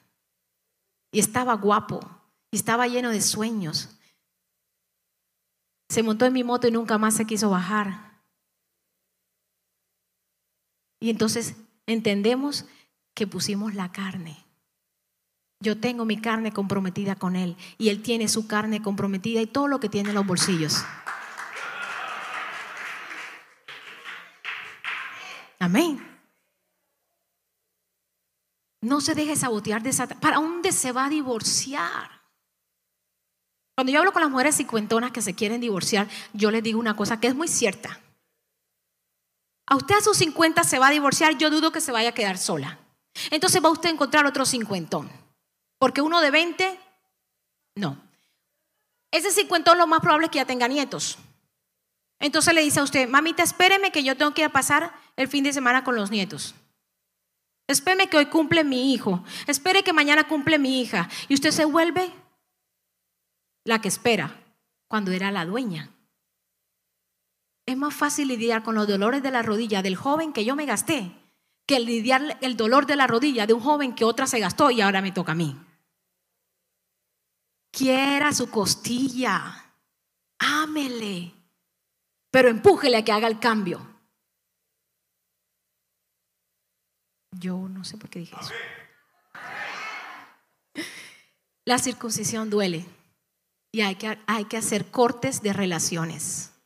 [1.12, 2.00] Y estaba guapo.
[2.52, 3.90] Y estaba lleno de sueños.
[5.90, 8.07] Se montó en mi moto y nunca más se quiso bajar.
[11.00, 11.56] Y entonces
[11.86, 12.66] entendemos
[13.14, 14.46] que pusimos la carne.
[15.60, 19.68] Yo tengo mi carne comprometida con Él y Él tiene su carne comprometida y todo
[19.68, 20.84] lo que tiene en los bolsillos.
[25.60, 26.06] Amén.
[28.82, 30.22] No se deje sabotear de Satanás.
[30.22, 32.18] ¿Para dónde se va a divorciar?
[33.76, 36.96] Cuando yo hablo con las mujeres cincuentonas que se quieren divorciar, yo les digo una
[36.96, 38.00] cosa que es muy cierta.
[39.68, 42.14] A usted a sus 50 se va a divorciar, yo dudo que se vaya a
[42.14, 42.80] quedar sola.
[43.32, 45.10] Entonces va usted a encontrar otro cincuentón.
[45.78, 46.80] Porque uno de 20,
[47.76, 47.98] no.
[49.12, 51.18] Ese cincuentón lo más probable es que ya tenga nietos.
[52.20, 55.28] Entonces le dice a usted, mamita, espéreme que yo tengo que ir a pasar el
[55.28, 56.56] fin de semana con los nietos.
[57.68, 59.24] Espéreme que hoy cumple mi hijo.
[59.46, 61.10] Espere que mañana cumple mi hija.
[61.28, 62.12] Y usted se vuelve
[63.66, 64.34] la que espera
[64.88, 65.92] cuando era la dueña.
[67.68, 70.66] Es más fácil lidiar con los dolores de la rodilla del joven que yo me
[70.66, 71.12] gasté
[71.68, 74.80] que lidiar el dolor de la rodilla de un joven que otra se gastó y
[74.80, 75.56] ahora me toca a mí.
[77.72, 79.74] Quiera su costilla,
[80.40, 81.34] ámele,
[82.32, 83.86] pero empújele a que haga el cambio.
[87.32, 88.54] Yo no sé por qué dije eso.
[91.66, 92.86] La circuncisión duele
[93.74, 96.57] y hay que, hay que hacer cortes de relaciones.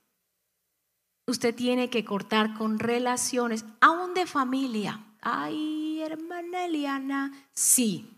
[1.31, 4.99] Usted tiene que cortar con relaciones, aún de familia.
[5.21, 8.09] Ay, hermana Eliana, sí.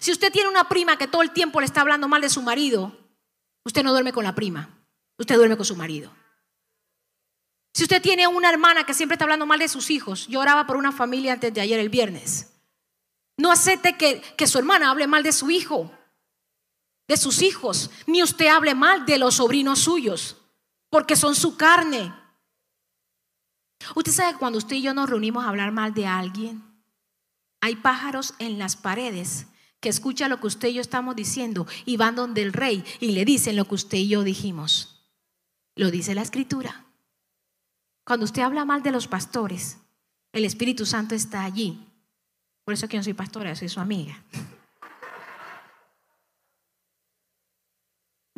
[0.00, 2.40] Si usted tiene una prima que todo el tiempo le está hablando mal de su
[2.40, 2.96] marido,
[3.64, 4.70] usted no duerme con la prima,
[5.18, 6.12] usted duerme con su marido.
[7.74, 10.66] Si usted tiene una hermana que siempre está hablando mal de sus hijos, yo oraba
[10.66, 12.54] por una familia antes de ayer el viernes.
[13.36, 15.92] No acepte que, que su hermana hable mal de su hijo
[17.10, 20.36] de sus hijos, ni usted hable mal de los sobrinos suyos,
[20.90, 22.14] porque son su carne.
[23.94, 26.62] Usted sabe que cuando usted y yo nos reunimos a hablar mal de alguien,
[27.60, 29.46] hay pájaros en las paredes
[29.80, 33.12] que escuchan lo que usted y yo estamos diciendo y van donde el rey y
[33.12, 35.08] le dicen lo que usted y yo dijimos.
[35.76, 36.84] Lo dice la escritura.
[38.04, 39.78] Cuando usted habla mal de los pastores,
[40.32, 41.86] el Espíritu Santo está allí.
[42.64, 44.22] Por eso que yo no soy pastora, soy su amiga.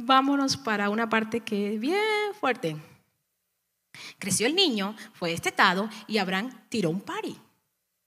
[0.06, 2.76] vámonos para una parte que es bien fuerte.
[4.18, 7.36] Creció el niño, fue destetado y Abraham tiró un party,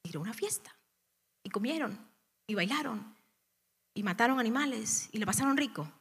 [0.01, 0.75] tiró una fiesta.
[1.43, 1.97] Y comieron,
[2.47, 3.15] y bailaron,
[3.93, 5.91] y mataron animales, y le pasaron rico.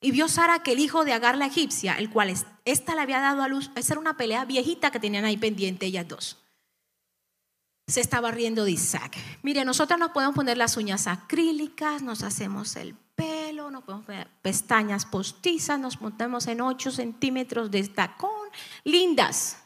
[0.00, 2.34] Y vio Sara que el hijo de Agar la egipcia, el cual
[2.64, 5.86] esta le había dado a luz, esa era una pelea viejita que tenían ahí pendiente
[5.86, 6.38] ellas dos.
[7.86, 9.16] Se estaba riendo de Isaac.
[9.42, 14.06] Mire, nosotros nos podemos poner las uñas acrílicas, nos hacemos el pelo, nos ponemos
[14.42, 18.41] pestañas postizas, nos montamos en 8 centímetros de tacón,
[18.84, 19.58] lindas.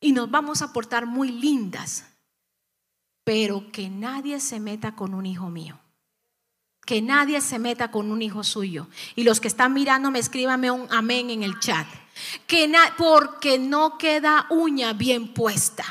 [0.00, 2.06] Y nos vamos a portar muy lindas.
[3.24, 5.78] Pero que nadie se meta con un hijo mío.
[6.84, 8.88] Que nadie se meta con un hijo suyo.
[9.14, 11.86] Y los que están mirando, me escríbame un amén en el chat.
[12.46, 15.84] Que porque no queda uña bien puesta.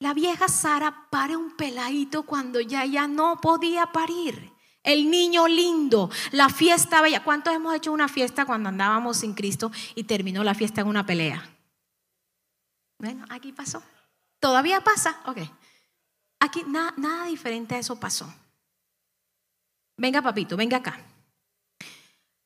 [0.00, 4.49] La vieja Sara pare un peladito cuando ya ya no podía parir.
[4.82, 7.22] El niño lindo, la fiesta bella.
[7.22, 11.04] ¿Cuántos hemos hecho una fiesta cuando andábamos sin Cristo y terminó la fiesta en una
[11.04, 11.48] pelea?
[12.98, 13.82] Bueno, aquí pasó.
[14.38, 15.20] ¿Todavía pasa?
[15.26, 15.38] Ok.
[16.40, 18.32] Aquí nada diferente a eso pasó.
[19.98, 20.98] Venga, papito, venga acá.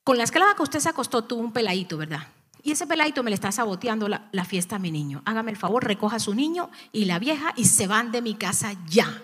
[0.03, 2.27] Con la esclava que usted se acostó tuvo un peladito, ¿verdad?
[2.65, 5.23] Y ese peladito me le está saboteando la, fiesta a mi niño.
[5.25, 8.35] Hágame el favor, recoja a su niño y la vieja y se van de mi
[8.35, 9.23] casa ya.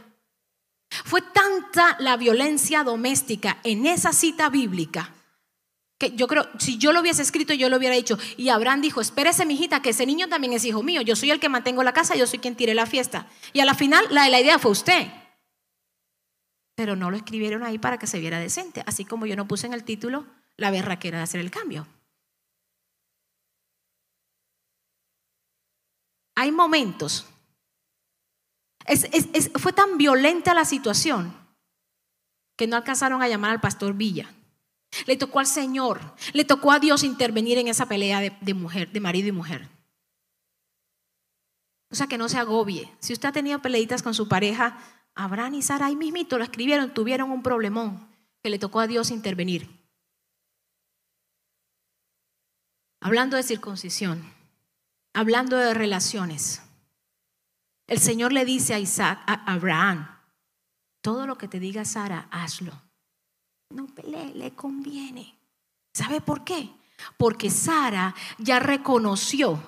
[1.05, 5.14] Fue tanta la violencia doméstica en esa cita bíblica
[5.98, 8.18] que yo creo, si yo lo hubiese escrito, yo lo hubiera dicho.
[8.38, 11.03] Y Abraham dijo, espérese, mijita, que ese niño también es hijo mío.
[11.03, 13.26] Yo soy el que mantengo la casa, yo soy quien tire la fiesta.
[13.53, 15.09] Y a la final, la, la idea fue usted.
[16.74, 18.83] Pero no lo escribieron ahí para que se viera decente.
[18.87, 20.24] Así como yo no puse en el título
[20.57, 21.87] la berraquera de hacer el cambio.
[26.40, 27.26] hay momentos.
[29.57, 31.35] Fue tan violenta la situación
[32.57, 34.33] que no alcanzaron a llamar al pastor Villa.
[35.07, 36.01] Le tocó al Señor,
[36.33, 39.69] le tocó a Dios intervenir en esa pelea de, mujer, de marido y mujer.
[41.90, 42.90] O sea que no se agobie.
[42.99, 44.79] Si usted ha tenido peleitas con su pareja,
[45.14, 48.09] Abraham y Sara ahí mismito lo escribieron, tuvieron un problemón
[48.43, 49.69] que le tocó a Dios intervenir.
[53.01, 54.23] Hablando de circuncisión,
[55.14, 56.62] hablando de relaciones,
[57.90, 60.09] el Señor le dice a Isaac, a Abraham,
[61.03, 62.72] todo lo que te diga Sara, hazlo.
[63.70, 65.37] No le, conviene.
[65.92, 66.70] ¿Sabe por qué?
[67.16, 69.61] Porque Sara ya reconoció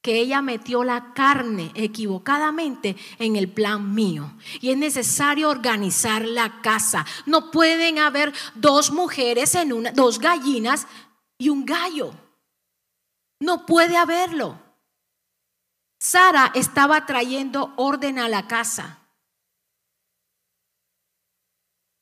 [0.00, 4.32] que ella metió la carne equivocadamente en el plan mío.
[4.62, 7.04] Y es necesario organizar la casa.
[7.26, 10.86] No pueden haber dos mujeres en una, dos gallinas
[11.36, 12.14] y un gallo.
[13.40, 14.65] No puede haberlo.
[16.06, 19.00] Sara estaba trayendo orden a la casa.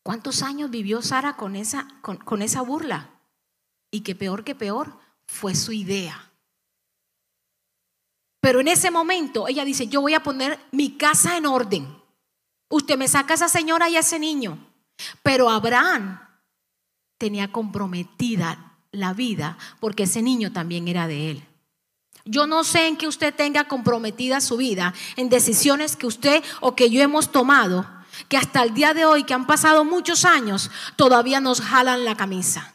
[0.02, 3.08] ¿Cuántos años vivió Sara con esa, con, con esa burla?
[3.90, 6.30] Y que peor que peor fue su idea.
[8.40, 11.88] Pero en ese momento ella dice, yo voy a poner mi casa en orden.
[12.68, 14.58] Usted me saca a esa señora y a ese niño.
[15.22, 16.20] Pero Abraham
[17.16, 21.48] tenía comprometida la vida porque ese niño también era de él.
[22.24, 26.74] Yo no sé en que usted tenga comprometida su vida, en decisiones que usted o
[26.74, 27.86] que yo hemos tomado,
[28.28, 32.16] que hasta el día de hoy, que han pasado muchos años, todavía nos jalan la
[32.16, 32.74] camisa.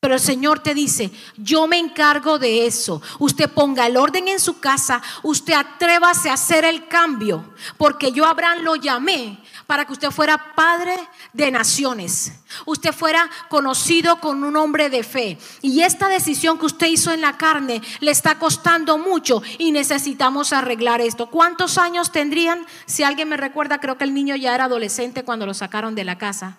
[0.00, 3.02] Pero el Señor te dice, yo me encargo de eso.
[3.18, 8.24] Usted ponga el orden en su casa, usted atrévase a hacer el cambio, porque yo
[8.24, 10.96] Abraham lo llamé para que usted fuera padre
[11.34, 12.32] de naciones.
[12.64, 15.36] Usted fuera conocido con un hombre de fe.
[15.60, 20.54] Y esta decisión que usted hizo en la carne le está costando mucho y necesitamos
[20.54, 21.28] arreglar esto.
[21.28, 22.64] ¿Cuántos años tendrían?
[22.86, 26.04] Si alguien me recuerda, creo que el niño ya era adolescente cuando lo sacaron de
[26.04, 26.56] la casa.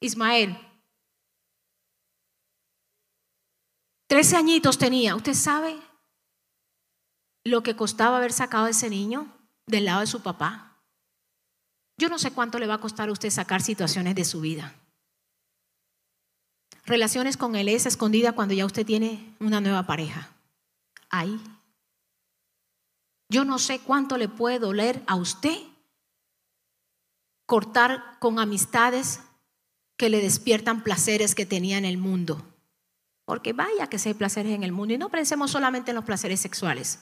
[0.00, 0.58] Ismael.
[4.06, 5.16] Trece añitos tenía.
[5.16, 5.80] ¿Usted sabe
[7.44, 9.26] lo que costaba haber sacado a ese niño
[9.66, 10.71] del lado de su papá?
[11.96, 14.74] Yo no sé cuánto le va a costar a usted sacar situaciones de su vida.
[16.84, 20.30] Relaciones con él es escondida cuando ya usted tiene una nueva pareja.
[21.10, 21.40] Ahí.
[23.28, 25.56] Yo no sé cuánto le puede doler a usted
[27.46, 29.20] cortar con amistades
[29.96, 32.42] que le despiertan placeres que tenía en el mundo.
[33.24, 34.94] Porque vaya que hay placeres en el mundo.
[34.94, 36.98] Y no pensemos solamente en los placeres sexuales.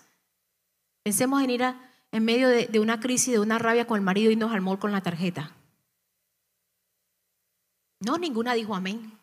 [1.03, 1.65] Pensemos en ir
[2.13, 4.93] en medio de, una crisis, de una rabia con el marido y al mall con
[4.93, 5.55] la tarjeta.
[8.01, 9.19] No, ninguna dijo amén.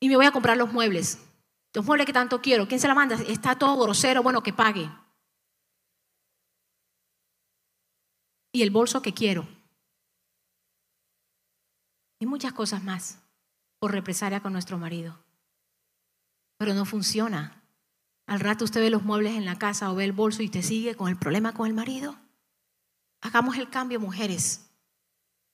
[0.00, 1.18] Y me voy a comprar los muebles.
[1.74, 2.68] Los muebles que tanto quiero.
[2.68, 3.16] ¿Quién se la manda?
[3.16, 4.90] Está todo grosero, bueno, que pague.
[8.52, 9.48] Y el bolso que quiero.
[12.20, 13.22] Y muchas cosas más
[13.78, 15.18] por represalia con nuestro marido.
[16.58, 17.57] Pero no funciona.
[18.28, 20.62] Al rato usted ve los muebles en la casa o ve el bolso y te
[20.62, 22.14] sigue con el problema con el marido.
[23.22, 24.70] Hagamos el cambio, mujeres.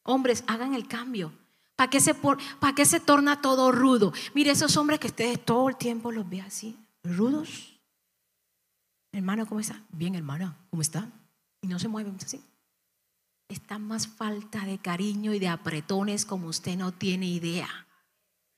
[0.03, 1.33] Hombres, hagan el cambio.
[1.77, 4.13] ¿Para qué, se ¿Para se torna todo rudo?
[4.35, 7.81] Mire, esos hombres que ustedes todo el tiempo los ve así, rudos.
[9.13, 9.81] Hermano, ¿cómo está?
[9.91, 11.09] Bien, hermana, ¿cómo está?
[11.63, 12.43] Y no se mueven así.
[13.49, 17.69] Está más falta de cariño y de apretones como usted no tiene idea.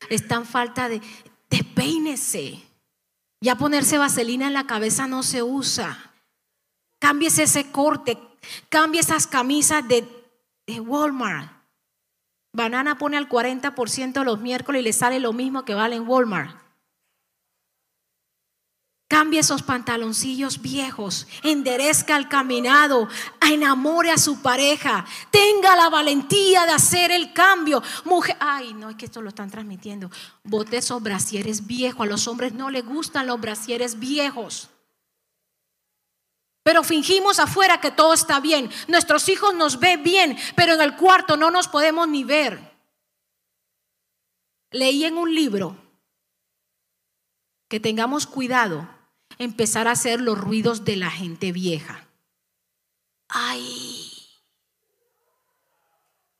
[0.08, 1.02] Está falta de
[1.50, 2.65] despeínese.
[3.46, 6.10] Ya ponerse vaselina en la cabeza no se usa.
[6.98, 8.18] Cámbiese ese corte,
[8.68, 10.04] cambie esas camisas de,
[10.66, 11.52] de Walmart.
[12.52, 16.60] Banana pone al 40% los miércoles y le sale lo mismo que vale en Walmart.
[19.08, 23.08] Cambie esos pantaloncillos viejos, enderezca el caminado,
[23.40, 27.80] enamore a su pareja, tenga la valentía de hacer el cambio.
[28.04, 30.10] Mujer, ay, no, es que esto lo están transmitiendo.
[30.42, 34.70] Bote esos brasieres viejos, a los hombres no les gustan los brasieres viejos.
[36.64, 38.68] Pero fingimos afuera que todo está bien.
[38.88, 42.76] Nuestros hijos nos ven bien, pero en el cuarto no nos podemos ni ver.
[44.72, 45.76] Leí en un libro
[47.68, 48.95] que tengamos cuidado
[49.38, 52.06] empezar a hacer los ruidos de la gente vieja.
[53.28, 54.12] Ay.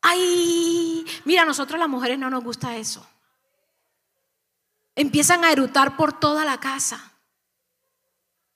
[0.03, 1.05] Ay.
[1.25, 3.07] Mira, a nosotros las mujeres no nos gusta eso.
[4.95, 7.13] Empiezan a erutar por toda la casa.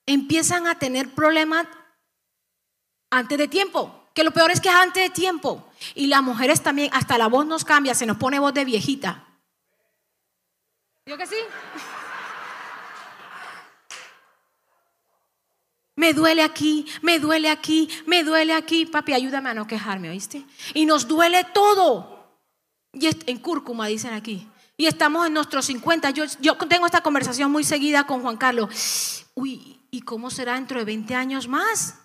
[0.07, 1.66] Empiezan a tener problemas
[3.10, 4.08] antes de tiempo.
[4.15, 5.71] Que lo peor es que es antes de tiempo.
[5.94, 9.27] Y las mujeres también, hasta la voz nos cambia, se nos pone voz de viejita.
[11.06, 11.37] ¿Yo que sí?
[16.01, 18.87] Me duele aquí, me duele aquí, me duele aquí.
[18.87, 20.46] Papi, ayúdame a no quejarme, ¿oíste?
[20.73, 22.40] Y nos duele todo.
[22.94, 24.48] Y en cúrcuma dicen aquí.
[24.79, 26.09] Y estamos en nuestros 50.
[26.09, 29.27] Yo, yo tengo esta conversación muy seguida con Juan Carlos.
[29.35, 31.96] Uy, ¿y cómo será dentro de 20 años más?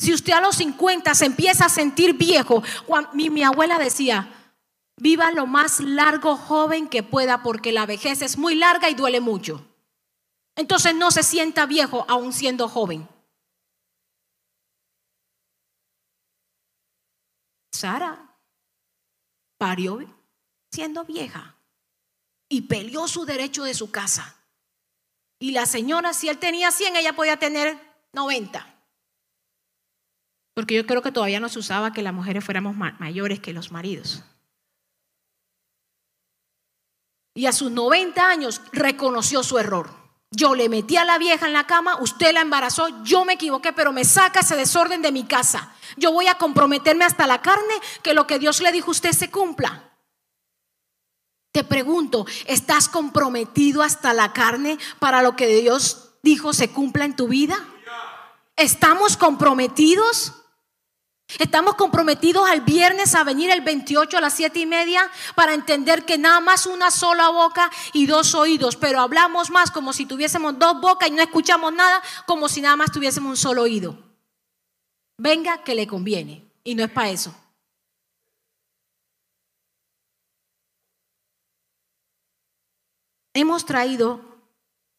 [0.00, 2.60] Si usted a los 50 se empieza a sentir viejo,
[3.12, 4.32] mi, mi abuela decía,
[4.96, 9.20] Viva lo más largo joven que pueda porque la vejez es muy larga y duele
[9.20, 9.64] mucho.
[10.56, 13.06] Entonces no se sienta viejo aún siendo joven.
[17.72, 18.34] Sara
[19.58, 20.00] parió
[20.72, 21.56] siendo vieja
[22.48, 24.36] y peleó su derecho de su casa.
[25.38, 27.78] Y la señora, si él tenía 100, ella podía tener
[28.14, 28.74] 90.
[30.54, 33.70] Porque yo creo que todavía no se usaba que las mujeres fuéramos mayores que los
[33.70, 34.24] maridos.
[37.34, 40.05] Y a sus 90 años reconoció su error.
[40.30, 43.72] Yo le metí a la vieja en la cama, usted la embarazó, yo me equivoqué,
[43.72, 45.72] pero me saca ese desorden de mi casa.
[45.96, 49.12] Yo voy a comprometerme hasta la carne que lo que Dios le dijo a usted
[49.12, 49.92] se cumpla.
[51.52, 57.16] Te pregunto, ¿estás comprometido hasta la carne para lo que Dios dijo se cumpla en
[57.16, 57.56] tu vida?
[58.56, 60.34] ¿Estamos comprometidos?
[61.28, 65.02] Estamos comprometidos al viernes a venir el 28 a las 7 y media
[65.34, 69.92] para entender que nada más una sola boca y dos oídos, pero hablamos más como
[69.92, 73.62] si tuviésemos dos bocas y no escuchamos nada, como si nada más tuviésemos un solo
[73.62, 73.98] oído.
[75.18, 77.34] Venga que le conviene y no es para eso.
[83.34, 84.20] Hemos traído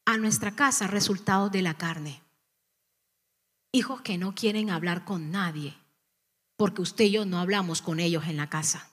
[0.06, 2.22] a nuestra casa resultados de la carne.
[3.72, 5.76] Hijos que no quieren hablar con nadie
[6.58, 8.90] porque usted y yo no hablamos con ellos en la casa.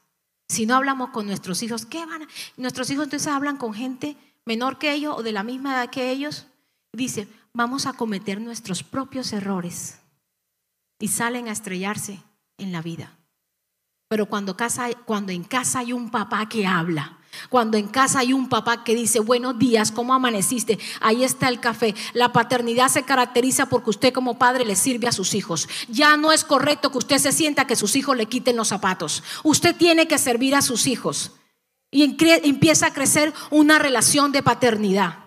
[0.48, 2.28] Si no hablamos con nuestros hijos, ¿qué van a?
[2.56, 6.10] Nuestros hijos entonces hablan con gente menor que ellos o de la misma edad que
[6.10, 6.46] ellos.
[6.92, 9.98] Dice, vamos a cometer nuestros propios errores
[10.98, 12.22] y salen a estrellarse
[12.58, 13.16] en la vida.
[14.08, 17.18] Pero cuando, casa, cuando en casa hay un papá que habla,
[17.48, 20.78] cuando en casa hay un papá que dice, buenos días, ¿cómo amaneciste?
[21.00, 21.94] Ahí está el café.
[22.12, 25.68] La paternidad se caracteriza porque usted como padre le sirve a sus hijos.
[25.88, 29.22] Ya no es correcto que usted se sienta que sus hijos le quiten los zapatos.
[29.42, 31.32] Usted tiene que servir a sus hijos.
[31.90, 35.24] Y empieza a crecer una relación de paternidad.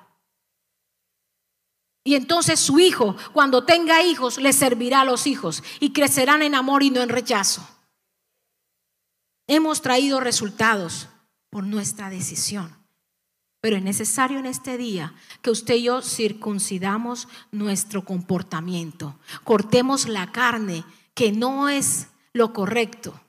[2.07, 6.55] Y entonces su hijo, cuando tenga hijos, le servirá a los hijos y crecerán en
[6.55, 7.68] amor y no en rechazo.
[9.45, 11.09] Hemos traído resultados
[11.58, 12.72] por nuestra decisión.
[13.62, 20.32] Pero es necesario en este día que usted y yo circuncidamos nuestro comportamiento, cortemos la
[20.32, 20.84] carne,
[21.16, 23.20] que no es lo correcto.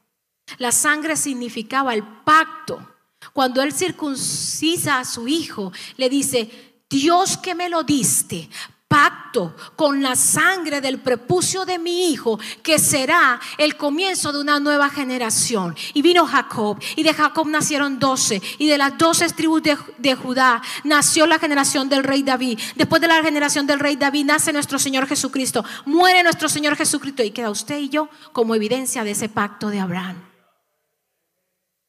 [0.58, 2.96] La sangre significaba el pacto.
[3.32, 8.50] Cuando él circuncisa a su hijo, le dice, Dios que me lo diste,
[8.88, 14.58] pacto con la sangre del prepucio de mi hijo, que será el comienzo de una
[14.58, 15.76] nueva generación.
[15.92, 20.62] Y vino Jacob, y de Jacob nacieron doce, y de las doce tribus de, Judá
[20.84, 22.58] nació la generación del rey David.
[22.76, 27.22] Después de la generación del rey David nace nuestro Señor Jesucristo, muere nuestro Señor Jesucristo,
[27.22, 30.24] y queda usted y yo como evidencia de ese pacto de Abraham.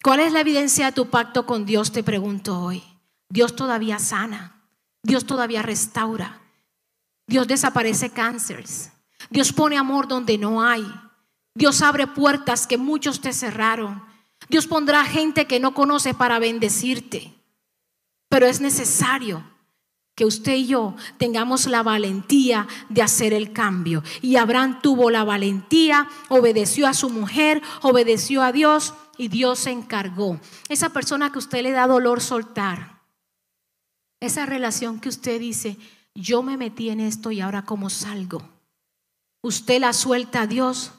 [0.03, 1.91] ¿Cuál es la evidencia de tu pacto con Dios?
[1.91, 2.83] Te pregunto hoy.
[3.29, 4.65] Dios todavía sana,
[5.03, 6.39] Dios todavía restaura.
[7.29, 8.91] Dios desaparece cánceres.
[9.29, 10.83] Dios pone amor donde no hay.
[11.53, 14.03] Dios abre puertas que muchos te cerraron.
[14.49, 17.35] Dios pondrá gente que no conoce para bendecirte.
[18.29, 19.43] Pero es necesario
[20.15, 24.03] que usted y yo tengamos la valentía de hacer el cambio.
[24.23, 29.69] Y Abraham tuvo la valentía, obedeció a su mujer, obedeció a Dios y Dios se
[29.69, 30.39] encargó.
[30.67, 33.03] Esa persona que usted le da dolor soltar,
[34.19, 35.77] esa relación que usted dice,
[36.19, 38.41] yo me metí en esto y ahora cómo salgo.
[39.41, 40.91] Usted la suelta a Dios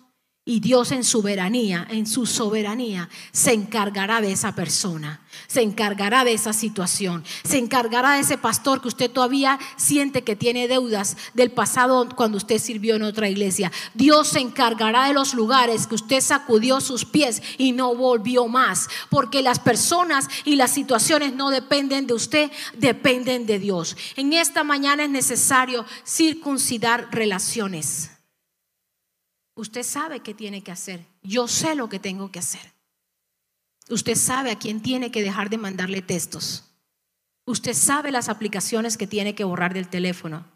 [0.47, 6.33] y Dios en soberanía, en su soberanía, se encargará de esa persona, se encargará de
[6.33, 11.53] esa situación, se encargará de ese pastor que usted todavía siente que tiene deudas del
[11.53, 13.71] pasado cuando usted sirvió en otra iglesia.
[13.93, 18.89] Dios se encargará de los lugares que usted sacudió sus pies y no volvió más,
[19.11, 23.95] porque las personas y las situaciones no dependen de usted, dependen de Dios.
[24.17, 28.11] En esta mañana es necesario circuncidar relaciones.
[29.61, 31.05] Usted sabe qué tiene que hacer.
[31.23, 32.73] Yo sé lo que tengo que hacer.
[33.91, 36.65] Usted sabe a quién tiene que dejar de mandarle textos.
[37.45, 40.47] Usted sabe las aplicaciones que tiene que borrar del teléfono.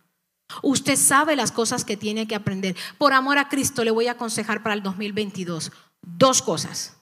[0.63, 2.77] Usted sabe las cosas que tiene que aprender.
[2.97, 6.97] Por amor a Cristo le voy a aconsejar para el 2022 dos cosas.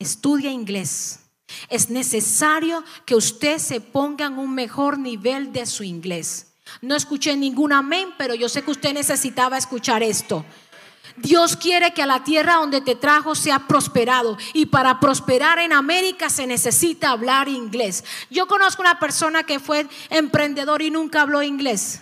[0.00, 1.20] Estudia inglés.
[1.68, 6.51] Es necesario que usted se ponga en un mejor nivel de su inglés.
[6.80, 10.44] No escuché ningún amén, pero yo sé que usted necesitaba escuchar esto.
[11.16, 14.36] Dios quiere que a la tierra donde te trajo sea prosperado.
[14.54, 18.04] Y para prosperar en América se necesita hablar inglés.
[18.30, 22.00] Yo conozco una persona que fue emprendedor y nunca habló inglés.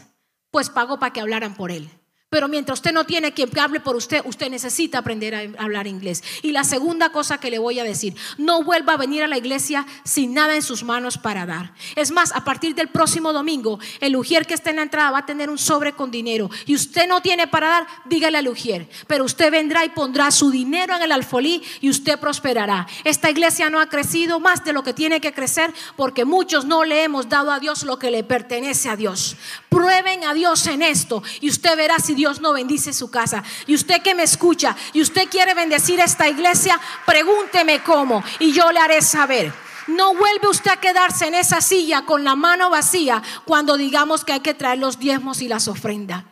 [0.50, 1.90] Pues pagó para que hablaran por él.
[2.30, 6.22] Pero mientras usted no tiene quien hable por usted, usted necesita aprender a hablar inglés.
[6.42, 9.36] Y la segunda cosa que le voy a decir, no vuelva a venir a la
[9.36, 11.74] iglesia sin nada en sus manos para dar.
[11.96, 15.18] Es más, a partir del próximo domingo, el ujier que está en la entrada va
[15.18, 16.48] a tener un sobre con dinero.
[16.66, 18.88] Y usted no tiene para dar, dígale al ujier.
[19.08, 22.86] Pero usted vendrá y pondrá su dinero en el alfolí y usted prosperará.
[23.02, 26.84] Esta iglesia no ha crecido más de lo que tiene que crecer porque muchos no
[26.84, 29.36] le hemos dado a Dios lo que le pertenece a Dios.
[29.68, 33.42] Prueben a Dios en esto y usted verá si Dios no bendice su casa.
[33.66, 38.70] Y usted que me escucha y usted quiere bendecir esta iglesia, pregúnteme cómo y yo
[38.72, 39.50] le haré saber.
[39.86, 44.34] No vuelve usted a quedarse en esa silla con la mano vacía cuando digamos que
[44.34, 46.24] hay que traer los diezmos y las ofrendas.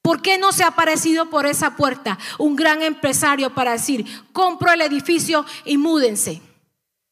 [0.00, 4.70] ¿Por qué no se ha aparecido por esa puerta un gran empresario para decir, compro
[4.70, 6.40] el edificio y múdense?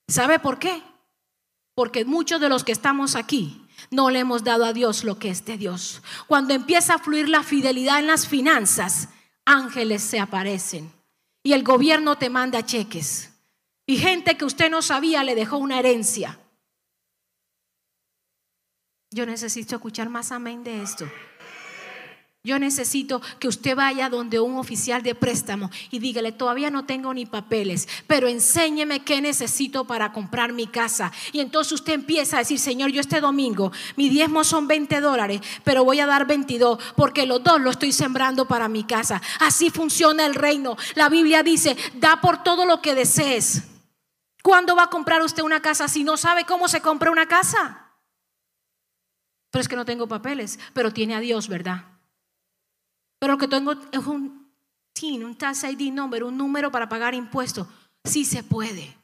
[0.07, 0.84] ¿Sabe por qué?
[1.74, 3.57] Porque muchos de los que estamos aquí
[3.91, 6.03] no le hemos dado a Dios lo que es de Dios.
[6.26, 9.09] Cuando empieza a fluir la fidelidad en las finanzas,
[9.45, 10.93] ángeles se aparecen
[11.43, 13.32] y el gobierno te manda cheques.
[13.86, 16.39] Y gente que usted no sabía le dejó una herencia.
[19.11, 21.11] Yo necesito escuchar más amén de esto.
[22.45, 27.12] Yo necesito que usted vaya donde un oficial de préstamo y dígale, todavía no tengo
[27.12, 31.11] ni papeles, pero enséñeme qué necesito para comprar mi casa.
[31.32, 35.41] Y entonces usted empieza a decir, Señor, yo este domingo, mi diezmo son 20 dólares,
[35.64, 39.20] pero voy a dar 22 porque los dos lo estoy sembrando para mi casa.
[39.41, 40.76] Así funciona el reino.
[40.95, 43.64] La Biblia dice, da por todo lo que desees.
[44.45, 47.97] ¿Cuándo va a comprar usted una casa si no sabe cómo se compra una casa?
[49.51, 51.97] Pero es que no tengo papeles, pero tiene a Dios, ¿verdad?
[53.18, 54.52] Pero lo que tengo es un
[54.92, 57.66] TIN, un Tax ID number, un número para pagar impuestos.
[58.04, 58.96] Sí se puede.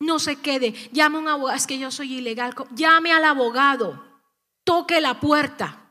[0.00, 0.72] No se quede.
[0.92, 1.56] Llame a un abogado.
[1.56, 2.54] Es que yo soy ilegal.
[2.74, 4.04] Llame al abogado.
[4.64, 5.88] Toque la puerta.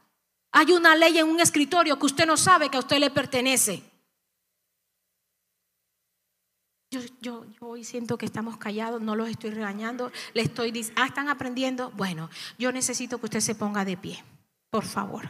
[0.51, 3.83] Hay una ley en un escritorio que usted no sabe que a usted le pertenece.
[6.89, 11.07] Yo, yo, hoy siento que estamos callados, no los estoy regañando, le estoy diciendo, ah,
[11.07, 11.91] están aprendiendo.
[11.91, 14.23] Bueno, yo necesito que usted se ponga de pie,
[14.69, 15.27] por favor.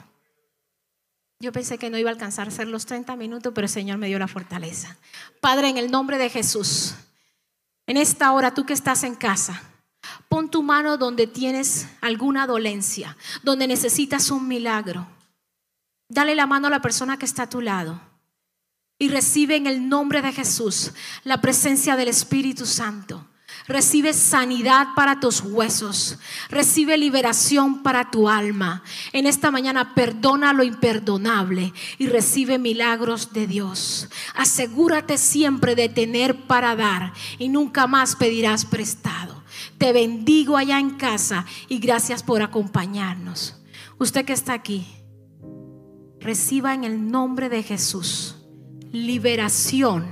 [1.39, 3.99] Yo pensé que no iba a alcanzar a hacer los 30 minutos, pero el Señor
[3.99, 4.97] me dio la fortaleza.
[5.39, 6.95] Padre, en el nombre de Jesús,
[7.85, 9.61] en esta hora tú que estás en casa,
[10.29, 15.07] pon tu mano donde tienes alguna dolencia, donde necesitas un milagro.
[16.09, 18.01] Dale la mano a la persona que está a tu lado
[18.97, 20.91] y recibe en el nombre de Jesús
[21.23, 23.26] la presencia del Espíritu Santo.
[23.67, 26.17] Recibe sanidad para tus huesos.
[26.49, 28.81] Recibe liberación para tu alma.
[29.11, 34.07] En esta mañana perdona lo imperdonable y recibe milagros de Dios.
[34.35, 39.43] Asegúrate siempre de tener para dar y nunca más pedirás prestado.
[39.77, 43.57] Te bendigo allá en casa y gracias por acompañarnos.
[43.99, 44.87] Usted que está aquí,
[46.21, 48.35] reciba en el nombre de Jesús
[48.93, 50.07] liberación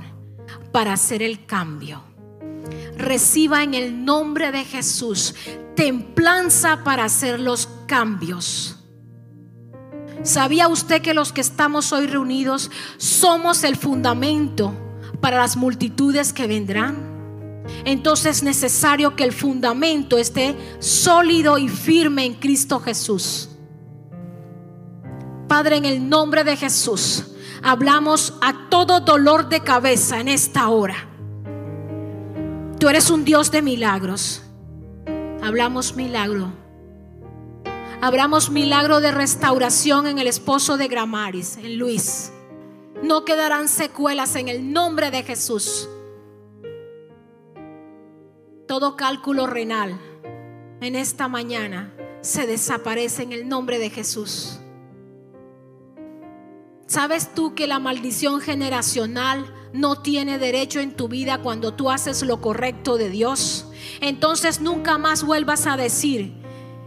[0.72, 2.15] para hacer el cambio
[2.96, 5.34] reciba en el nombre de Jesús
[5.76, 8.76] templanza para hacer los cambios.
[10.24, 14.74] ¿Sabía usted que los que estamos hoy reunidos somos el fundamento
[15.20, 17.14] para las multitudes que vendrán?
[17.84, 23.50] Entonces es necesario que el fundamento esté sólido y firme en Cristo Jesús.
[25.46, 27.24] Padre, en el nombre de Jesús,
[27.62, 31.15] hablamos a todo dolor de cabeza en esta hora
[32.86, 34.44] Tú eres un Dios de milagros.
[35.42, 36.52] Hablamos milagro.
[38.00, 42.30] Hablamos milagro de restauración en el esposo de Gramaris, en Luis.
[43.02, 45.88] No quedarán secuelas en el nombre de Jesús.
[48.68, 49.98] Todo cálculo renal
[50.80, 54.60] en esta mañana se desaparece en el nombre de Jesús.
[56.86, 62.22] ¿Sabes tú que la maldición generacional no tiene derecho en tu vida cuando tú haces
[62.22, 63.66] lo correcto de Dios?
[64.00, 66.32] Entonces nunca más vuelvas a decir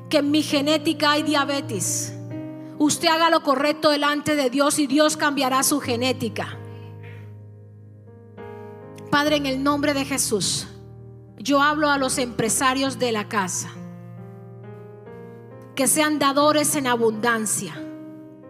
[0.10, 2.14] que en mi genética hay diabetes.
[2.78, 6.58] Usted haga lo correcto delante de Dios y Dios cambiará su genética.
[9.12, 10.68] Padre, en el nombre de Jesús,
[11.38, 13.70] yo hablo a los empresarios de la casa
[15.76, 17.89] que sean dadores en abundancia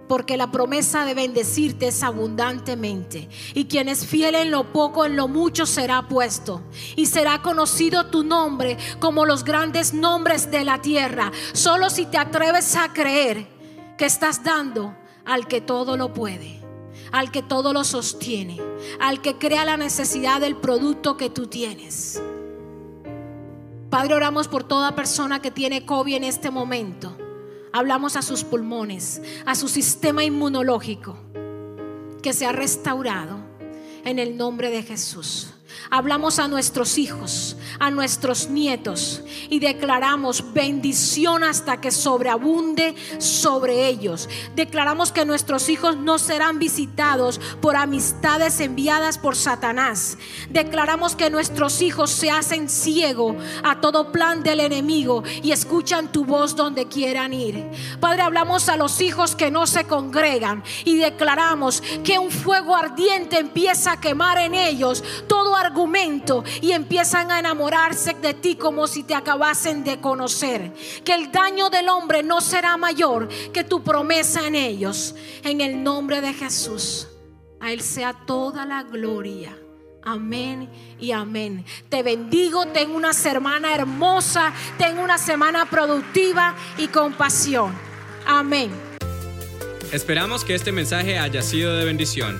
[0.10, 3.30] porque la promesa de bendecirte es abundantemente.
[3.54, 6.64] Y quien es fiel en lo poco, en lo mucho será puesto.
[6.96, 11.32] Y será conocido tu nombre como los grandes nombres de la tierra.
[11.54, 13.48] Solo si te atreves a creer
[14.00, 16.60] que estás dando al que todo lo puede,
[17.12, 18.60] al que todo lo sostiene,
[19.00, 22.20] al que crea la necesidad del producto que tú tienes.
[23.92, 27.16] Padre, oramos por toda persona que tiene COVID en este momento
[27.72, 31.18] Hablamos a sus pulmones, a su sistema inmunológico,
[32.22, 33.38] que se ha restaurado
[34.06, 35.54] en el nombre de Jesús.
[35.90, 44.30] Hablamos a nuestros hijos, a nuestros nietos y declaramos bendición hasta que sobreabunde sobre ellos.
[44.56, 50.18] Declaramos que nuestros hijos no serán visitados por amistades enviadas por Satanás.
[50.50, 56.26] Declaramos que nuestros hijos se hacen ciego a todo plan del enemigo y escuchan tu
[56.26, 57.66] voz donde quieran ir.
[58.00, 63.40] Padre, hablamos a los hijos que no se congregan y declaramos que un fuego ardiente
[63.40, 69.04] empieza a quemar en ellos todo argumento y empiezan a enamorarse de ti como si
[69.04, 70.74] te acabasen de conocer.
[71.04, 75.16] Que el daño del hombre no será mayor que tu promesa en ellos.
[75.44, 77.08] En el nombre de Jesús,
[77.60, 79.58] a Él sea toda la gloria.
[80.04, 81.66] Amén y amén.
[81.90, 87.74] Te bendigo, ten una semana hermosa, ten una semana productiva y con pasión.
[88.26, 88.72] Amén.
[89.92, 92.40] Esperamos que este mensaje haya sido de bendición.